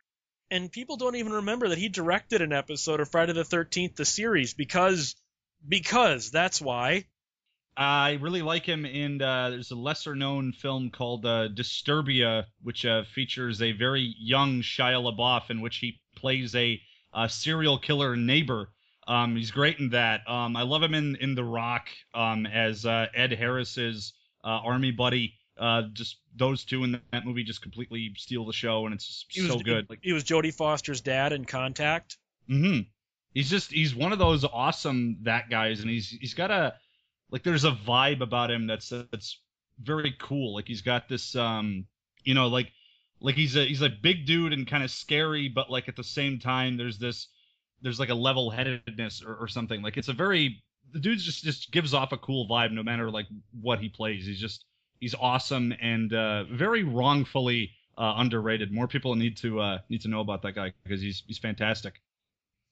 [0.51, 4.05] And people don't even remember that he directed an episode of Friday the Thirteenth, the
[4.05, 5.15] series, because
[5.67, 7.05] because that's why.
[7.77, 12.85] I really like him in uh, there's a lesser known film called uh, Disturbia, which
[12.85, 16.81] uh, features a very young Shia LaBeouf in which he plays a,
[17.13, 18.69] uh serial killer neighbor.
[19.07, 20.21] Um, he's great in that.
[20.27, 24.13] Um, I love him in in The Rock um, as uh, Ed Harris's
[24.43, 25.33] uh, army buddy.
[25.57, 29.47] Uh, just those two in that movie just completely steal the show, and it's was
[29.47, 29.89] so good.
[29.89, 32.17] Like, He was Jodie Foster's dad in Contact.
[32.49, 32.81] Mm-hmm.
[33.33, 36.73] He's just he's one of those awesome that guys, and he's he's got a
[37.31, 39.39] like there's a vibe about him that's that's
[39.81, 40.55] very cool.
[40.55, 41.85] Like he's got this um
[42.23, 42.71] you know like
[43.19, 46.03] like he's a he's a big dude and kind of scary, but like at the
[46.03, 47.27] same time there's this
[47.81, 49.81] there's like a level headedness or, or something.
[49.81, 53.09] Like it's a very the dude just just gives off a cool vibe no matter
[53.09, 53.27] like
[53.61, 54.25] what he plays.
[54.25, 54.65] He's just
[54.99, 58.71] he's awesome and uh, very wrongfully uh, underrated.
[58.71, 62.01] More people need to uh, need to know about that guy because he's he's fantastic.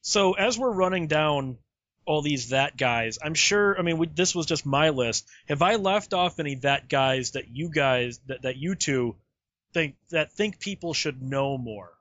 [0.01, 1.57] So as we're running down
[2.05, 3.77] all these that guys, I'm sure.
[3.77, 5.27] I mean, we, this was just my list.
[5.47, 9.15] Have I left off any that guys that you guys that, that you two
[9.73, 11.91] think that think people should know more?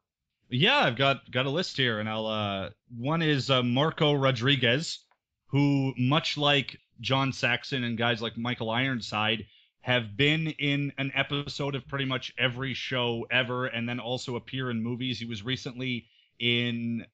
[0.48, 2.26] Yeah, I've got got a list here, and I'll.
[2.26, 4.98] Uh, one is uh, Marco Rodriguez,
[5.46, 9.46] who, much like John Saxon and guys like Michael Ironside,
[9.80, 14.70] have been in an episode of pretty much every show ever, and then also appear
[14.70, 15.18] in movies.
[15.18, 16.06] He was recently
[16.38, 17.06] in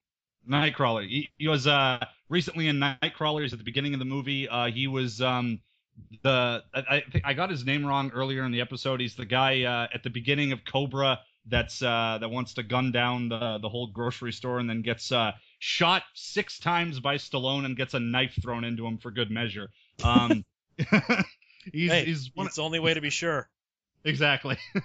[0.48, 1.08] Nightcrawler.
[1.08, 4.48] He, he was uh, recently in Nightcrawlers at the beginning of the movie.
[4.48, 5.60] Uh, he was um,
[6.22, 9.00] the I, I think I got his name wrong earlier in the episode.
[9.00, 12.92] He's the guy uh, at the beginning of Cobra that's uh, that wants to gun
[12.92, 17.64] down the the whole grocery store and then gets uh, shot six times by Stallone
[17.64, 19.70] and gets a knife thrown into him for good measure.
[20.04, 20.44] Um,
[21.72, 23.48] he's hey, he's one it's the only way to be sure.
[24.04, 24.56] exactly.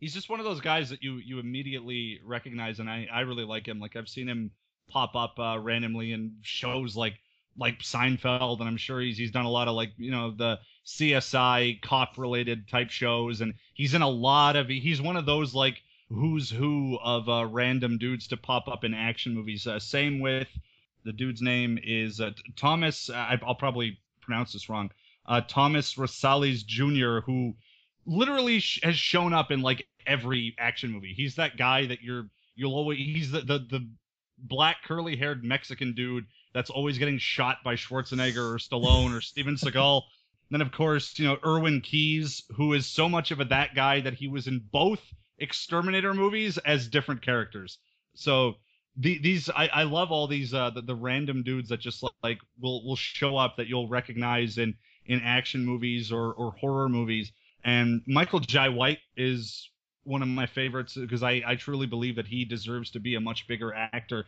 [0.00, 3.44] he's just one of those guys that you you immediately recognize, and I I really
[3.44, 3.80] like him.
[3.80, 4.50] Like I've seen him
[4.88, 7.14] pop up uh, randomly in shows like
[7.56, 10.58] like Seinfeld, and I'm sure he's he's done a lot of like you know the
[10.86, 15.54] CSI cop related type shows, and he's in a lot of he's one of those
[15.54, 19.66] like who's who of uh, random dudes to pop up in action movies.
[19.66, 20.48] Uh, same with
[21.04, 23.10] the dude's name is uh, Thomas.
[23.10, 24.90] I, I'll probably pronounce this wrong.
[25.26, 27.54] Uh, Thomas Rosales Jr., who
[28.06, 31.14] literally sh- has shown up in like every action movie.
[31.14, 33.88] He's that guy that you're you'll always he's the the, the
[34.38, 39.56] black curly haired Mexican dude that's always getting shot by Schwarzenegger or Stallone or Steven
[39.56, 40.02] Seagal.
[40.50, 44.00] then of course, you know, Irwin Keyes, who is so much of a that guy
[44.00, 45.00] that he was in both
[45.38, 47.78] Exterminator movies as different characters.
[48.14, 48.54] So
[48.96, 52.38] the, these I, I love all these uh the, the random dudes that just like
[52.60, 54.74] will will show up that you'll recognize in
[55.06, 57.32] in action movies or or horror movies.
[57.64, 59.70] And Michael Jai White is
[60.04, 63.20] one of my favorites because I, I truly believe that he deserves to be a
[63.20, 64.26] much bigger actor.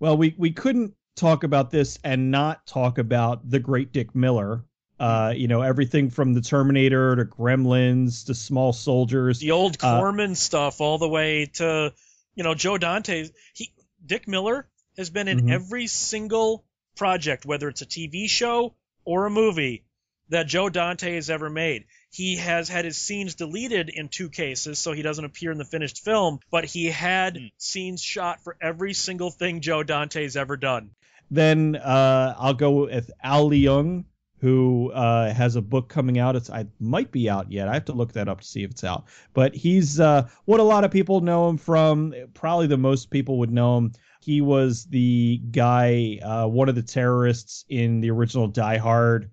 [0.00, 4.64] Well, we we couldn't talk about this and not talk about the great Dick Miller.
[4.98, 9.40] Uh, you know, everything from the Terminator to Gremlins to Small Soldiers.
[9.40, 11.92] The old Uh, Corman stuff, all the way to,
[12.36, 13.28] you know, Joe Dante.
[13.54, 13.70] He
[14.04, 14.66] Dick Miller
[14.96, 15.50] has been in Mhm.
[15.50, 16.64] every single
[16.96, 19.84] project, whether it's a TV show or a movie
[20.28, 21.84] that Joe Dante has ever made.
[22.12, 25.64] He has had his scenes deleted in two cases, so he doesn't appear in the
[25.64, 27.46] finished film, but he had Hmm.
[27.56, 30.90] scenes shot for every single thing Joe Dante's ever done.
[31.30, 34.04] Then uh, I'll go with Al Leong,
[34.40, 36.36] who uh, has a book coming out.
[36.36, 37.68] It's I might be out yet.
[37.68, 39.04] I have to look that up to see if it's out.
[39.32, 42.12] But he's uh, what a lot of people know him from.
[42.34, 43.92] Probably the most people would know him.
[44.20, 49.30] He was the guy, uh, one of the terrorists in the original Die Hard.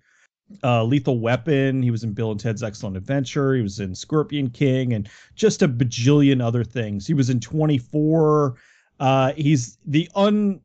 [0.63, 1.83] Uh, Lethal Weapon.
[1.83, 3.55] He was in Bill and Ted's Excellent Adventure.
[3.55, 7.05] He was in Scorpion King and just a bajillion other things.
[7.05, 8.55] He was in 24.
[8.99, 10.61] Uh, he's the un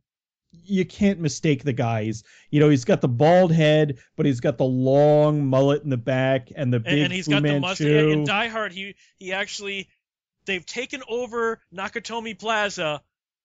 [0.67, 2.05] you can't mistake the guy.
[2.05, 5.91] He's you know he's got the bald head, but he's got the long mullet in
[5.91, 7.87] the back and the big and, and he's Fu got the mustache.
[7.87, 9.89] In Die Hard, he he actually
[10.47, 13.03] they've taken over Nakatomi Plaza,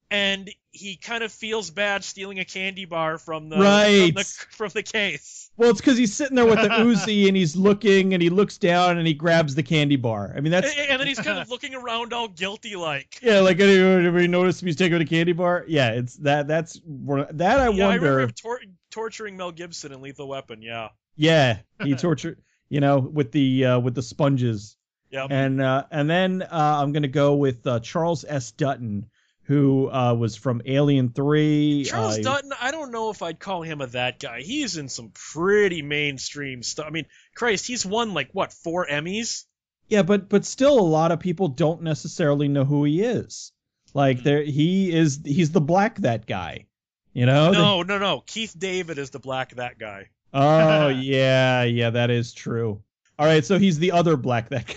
[0.10, 4.14] and he kind of feels bad stealing a candy bar from the Right.
[4.14, 5.49] from the, from the case.
[5.60, 8.58] Well, it's because he's sitting there with the Uzi and he's looking and he looks
[8.58, 10.34] down and he grabs the candy bar.
[10.34, 13.20] I mean that's and, and then he's kind of looking around all guilty like.
[13.22, 15.66] yeah, like anybody, anybody notice he's taking a candy bar?
[15.68, 16.48] Yeah, it's that.
[16.48, 18.20] That's that I yeah, I remember wonder.
[18.22, 20.62] him tor- torturing Mel Gibson in Lethal Weapon.
[20.62, 20.90] Yeah.
[21.18, 24.78] yeah, he tortured you know with the uh, with the sponges.
[25.12, 25.28] Yeah.
[25.30, 28.52] and uh, and then uh, I'm gonna go with uh, Charles S.
[28.52, 29.08] Dutton,
[29.50, 31.84] who uh, was from Alien Three.
[31.84, 34.42] Charles uh, Dutton, I don't know if I'd call him a that guy.
[34.42, 36.86] He's in some pretty mainstream stuff.
[36.86, 39.46] I mean, Christ, he's won like what four Emmys?
[39.88, 43.52] Yeah, but but still, a lot of people don't necessarily know who he is.
[43.96, 44.24] Like Hmm.
[44.24, 46.68] there, he is he's the black that guy.
[47.14, 47.52] You know?
[47.52, 48.24] No, no, no.
[48.28, 50.10] Keith David is the black that guy.
[50.32, 52.84] oh yeah, yeah, that is true.
[53.18, 54.76] All right, so he's the other black that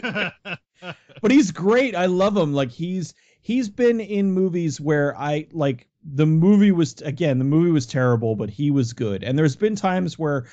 [0.00, 0.56] guy.
[1.20, 1.96] but he's great.
[1.96, 2.54] I love him.
[2.54, 3.12] Like he's
[3.44, 8.34] he's been in movies where I like the movie was again the movie was terrible,
[8.34, 9.22] but he was good.
[9.22, 10.46] And there's been times where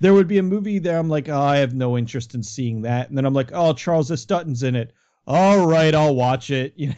[0.00, 2.82] there would be a movie that I'm like, oh, I have no interest in seeing
[2.82, 4.24] that, and then I'm like, oh, Charles S.
[4.24, 4.92] Dutton's in it.
[5.26, 6.72] All right, I'll watch it.
[6.76, 6.94] You know,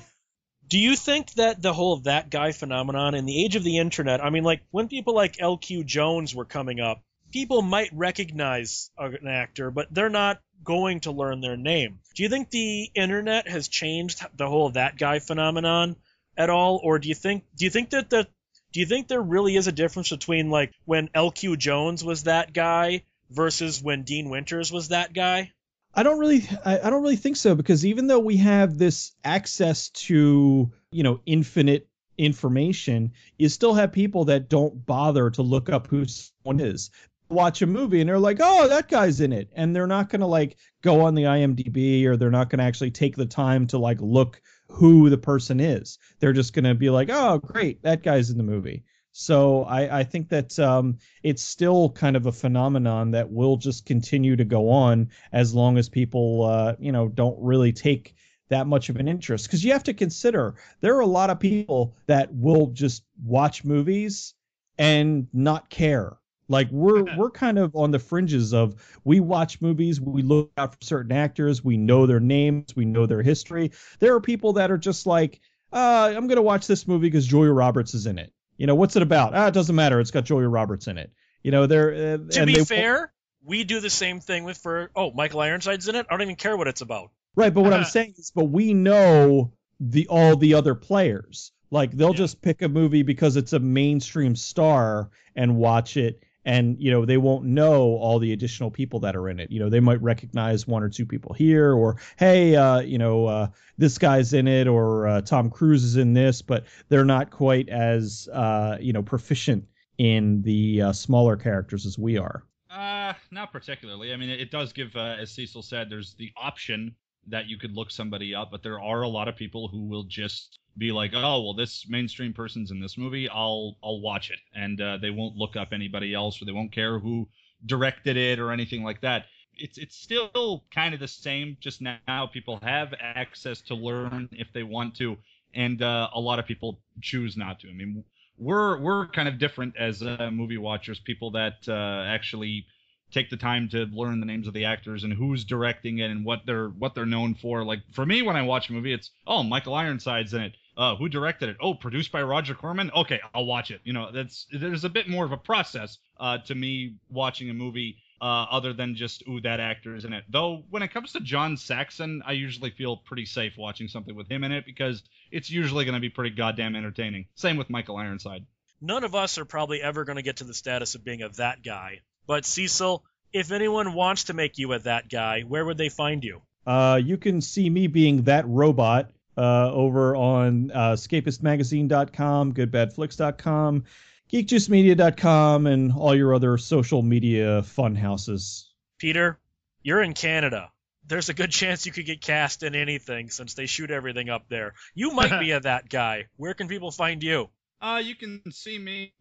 [0.68, 4.24] Do you think that the whole that guy phenomenon in the age of the internet,
[4.24, 9.26] I mean, like when people like LQ Jones were coming up, people might recognize an
[9.26, 12.00] actor, but they're not going to learn their name.
[12.14, 15.96] Do you think the internet has changed the whole that guy phenomenon
[16.36, 18.26] at all, or do you think do you think that the
[18.72, 22.52] do you think there really is a difference between like when LQ Jones was that
[22.52, 25.52] guy versus when Dean Winters was that guy?
[25.94, 29.12] I don't really I, I don't really think so because even though we have this
[29.24, 35.70] access to you know infinite information, you still have people that don't bother to look
[35.70, 36.90] up who someone is.
[37.30, 40.26] Watch a movie and they're like, oh, that guy's in it, and they're not gonna
[40.26, 44.00] like go on the IMDb or they're not gonna actually take the time to like
[44.00, 45.98] look who the person is.
[46.18, 48.84] They're just gonna be like, oh, great, that guy's in the movie.
[49.12, 53.84] So I, I think that um, it's still kind of a phenomenon that will just
[53.86, 58.14] continue to go on as long as people, uh, you know, don't really take
[58.50, 59.46] that much of an interest.
[59.46, 63.64] Because you have to consider there are a lot of people that will just watch
[63.64, 64.34] movies
[64.78, 66.16] and not care.
[66.50, 68.74] Like we're we're kind of on the fringes of
[69.04, 73.06] we watch movies, we look out for certain actors, we know their names, we know
[73.06, 73.70] their history.
[74.00, 75.40] There are people that are just like,
[75.72, 78.32] uh, I'm gonna watch this movie because Julia Roberts is in it.
[78.56, 79.34] You know, what's it about?
[79.34, 80.00] Ah, it doesn't matter.
[80.00, 81.12] It's got Julia Roberts in it.
[81.44, 83.12] You know, they're uh, To and be they- fair,
[83.44, 86.04] we do the same thing with for oh Michael Ironside's in it.
[86.10, 87.12] I don't even care what it's about.
[87.36, 91.52] Right, but what I'm saying is, but we know the all the other players.
[91.70, 92.16] Like they'll Yeah.
[92.16, 97.04] just pick a movie because it's a mainstream star and watch it, and you know
[97.04, 99.50] they won't know all the additional people that are in it.
[99.50, 103.26] You know they might recognize one or two people here, or hey, uh, you know
[103.26, 107.30] uh, this guy's in it, or uh, Tom Cruise is in this, but they're not
[107.30, 109.66] quite as uh, you know proficient
[109.98, 112.44] in the uh, smaller characters as we are.
[112.70, 114.12] Uh, not particularly.
[114.12, 116.94] I mean, it, it does give, uh, as Cecil said, there's the option
[117.28, 120.04] that you could look somebody up, but there are a lot of people who will
[120.04, 124.38] just be like, oh, well, this mainstream person's in this movie, I'll I'll watch it,
[124.54, 127.28] and uh, they won't look up anybody else, or they won't care who
[127.66, 129.26] directed it or anything like that.
[129.54, 131.56] It's it's still kind of the same.
[131.60, 135.16] Just now, people have access to learn if they want to,
[135.54, 137.68] and uh, a lot of people choose not to.
[137.68, 138.04] I mean,
[138.38, 142.66] we're we're kind of different as uh, movie watchers, people that uh, actually
[143.12, 146.24] take the time to learn the names of the actors and who's directing it and
[146.24, 147.64] what they're what they're known for.
[147.64, 150.96] Like for me, when I watch a movie, it's oh Michael Ironside's in it, Uh,
[150.96, 151.56] who directed it?
[151.60, 152.90] Oh, produced by Roger Corman.
[152.94, 153.80] Okay, I'll watch it.
[153.84, 157.54] You know, that's there's a bit more of a process uh, to me watching a
[157.54, 160.24] movie uh, other than just ooh that actor is in it.
[160.28, 164.30] Though when it comes to John Saxon, I usually feel pretty safe watching something with
[164.30, 167.26] him in it because it's usually going to be pretty goddamn entertaining.
[167.34, 168.44] Same with Michael Ironside.
[168.82, 171.28] None of us are probably ever going to get to the status of being a
[171.30, 172.00] that guy.
[172.26, 176.24] But Cecil, if anyone wants to make you a that guy, where would they find
[176.24, 176.42] you?
[176.66, 183.84] Uh, you can see me being that robot uh, over on uh, escapistmagazine.com, goodbadflix.com,
[184.32, 188.70] geekjuicemedia.com, and all your other social media fun houses.
[188.98, 189.38] Peter,
[189.82, 190.70] you're in Canada.
[191.06, 194.48] There's a good chance you could get cast in anything since they shoot everything up
[194.48, 194.74] there.
[194.94, 196.26] You might be a that guy.
[196.36, 197.48] Where can people find you?
[197.80, 199.14] Uh, you can see me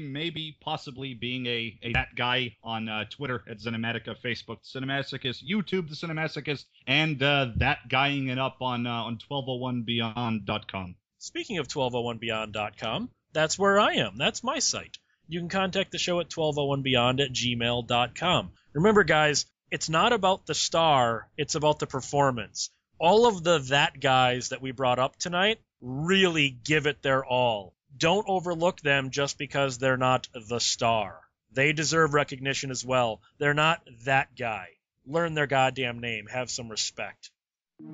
[0.00, 5.88] maybe possibly being a, a that guy on uh, Twitter at Cinematica, Facebook Cinemasochist, YouTube
[5.88, 10.94] the Cinemasochist, and uh, that guying it up on uh, on 1201beyond.com.
[11.18, 14.16] Speaking of 1201beyond.com, that's where I am.
[14.16, 14.98] That's my site.
[15.26, 18.52] You can contact the show at 1201beyond at gmail.com.
[18.74, 22.70] Remember, guys, it's not about the star, it's about the performance.
[22.98, 27.74] All of the that guys that we brought up tonight really give it their all.
[27.96, 31.20] Don't overlook them just because they're not the star.
[31.52, 33.20] They deserve recognition as well.
[33.38, 34.68] They're not that guy.
[35.06, 36.26] Learn their goddamn name.
[36.26, 37.30] Have some respect.
[37.78, 37.86] See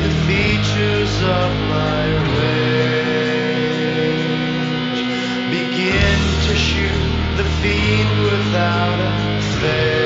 [0.00, 2.06] the features of my
[2.38, 2.96] rage.
[5.50, 10.05] Begin to shoot the fiend without a face.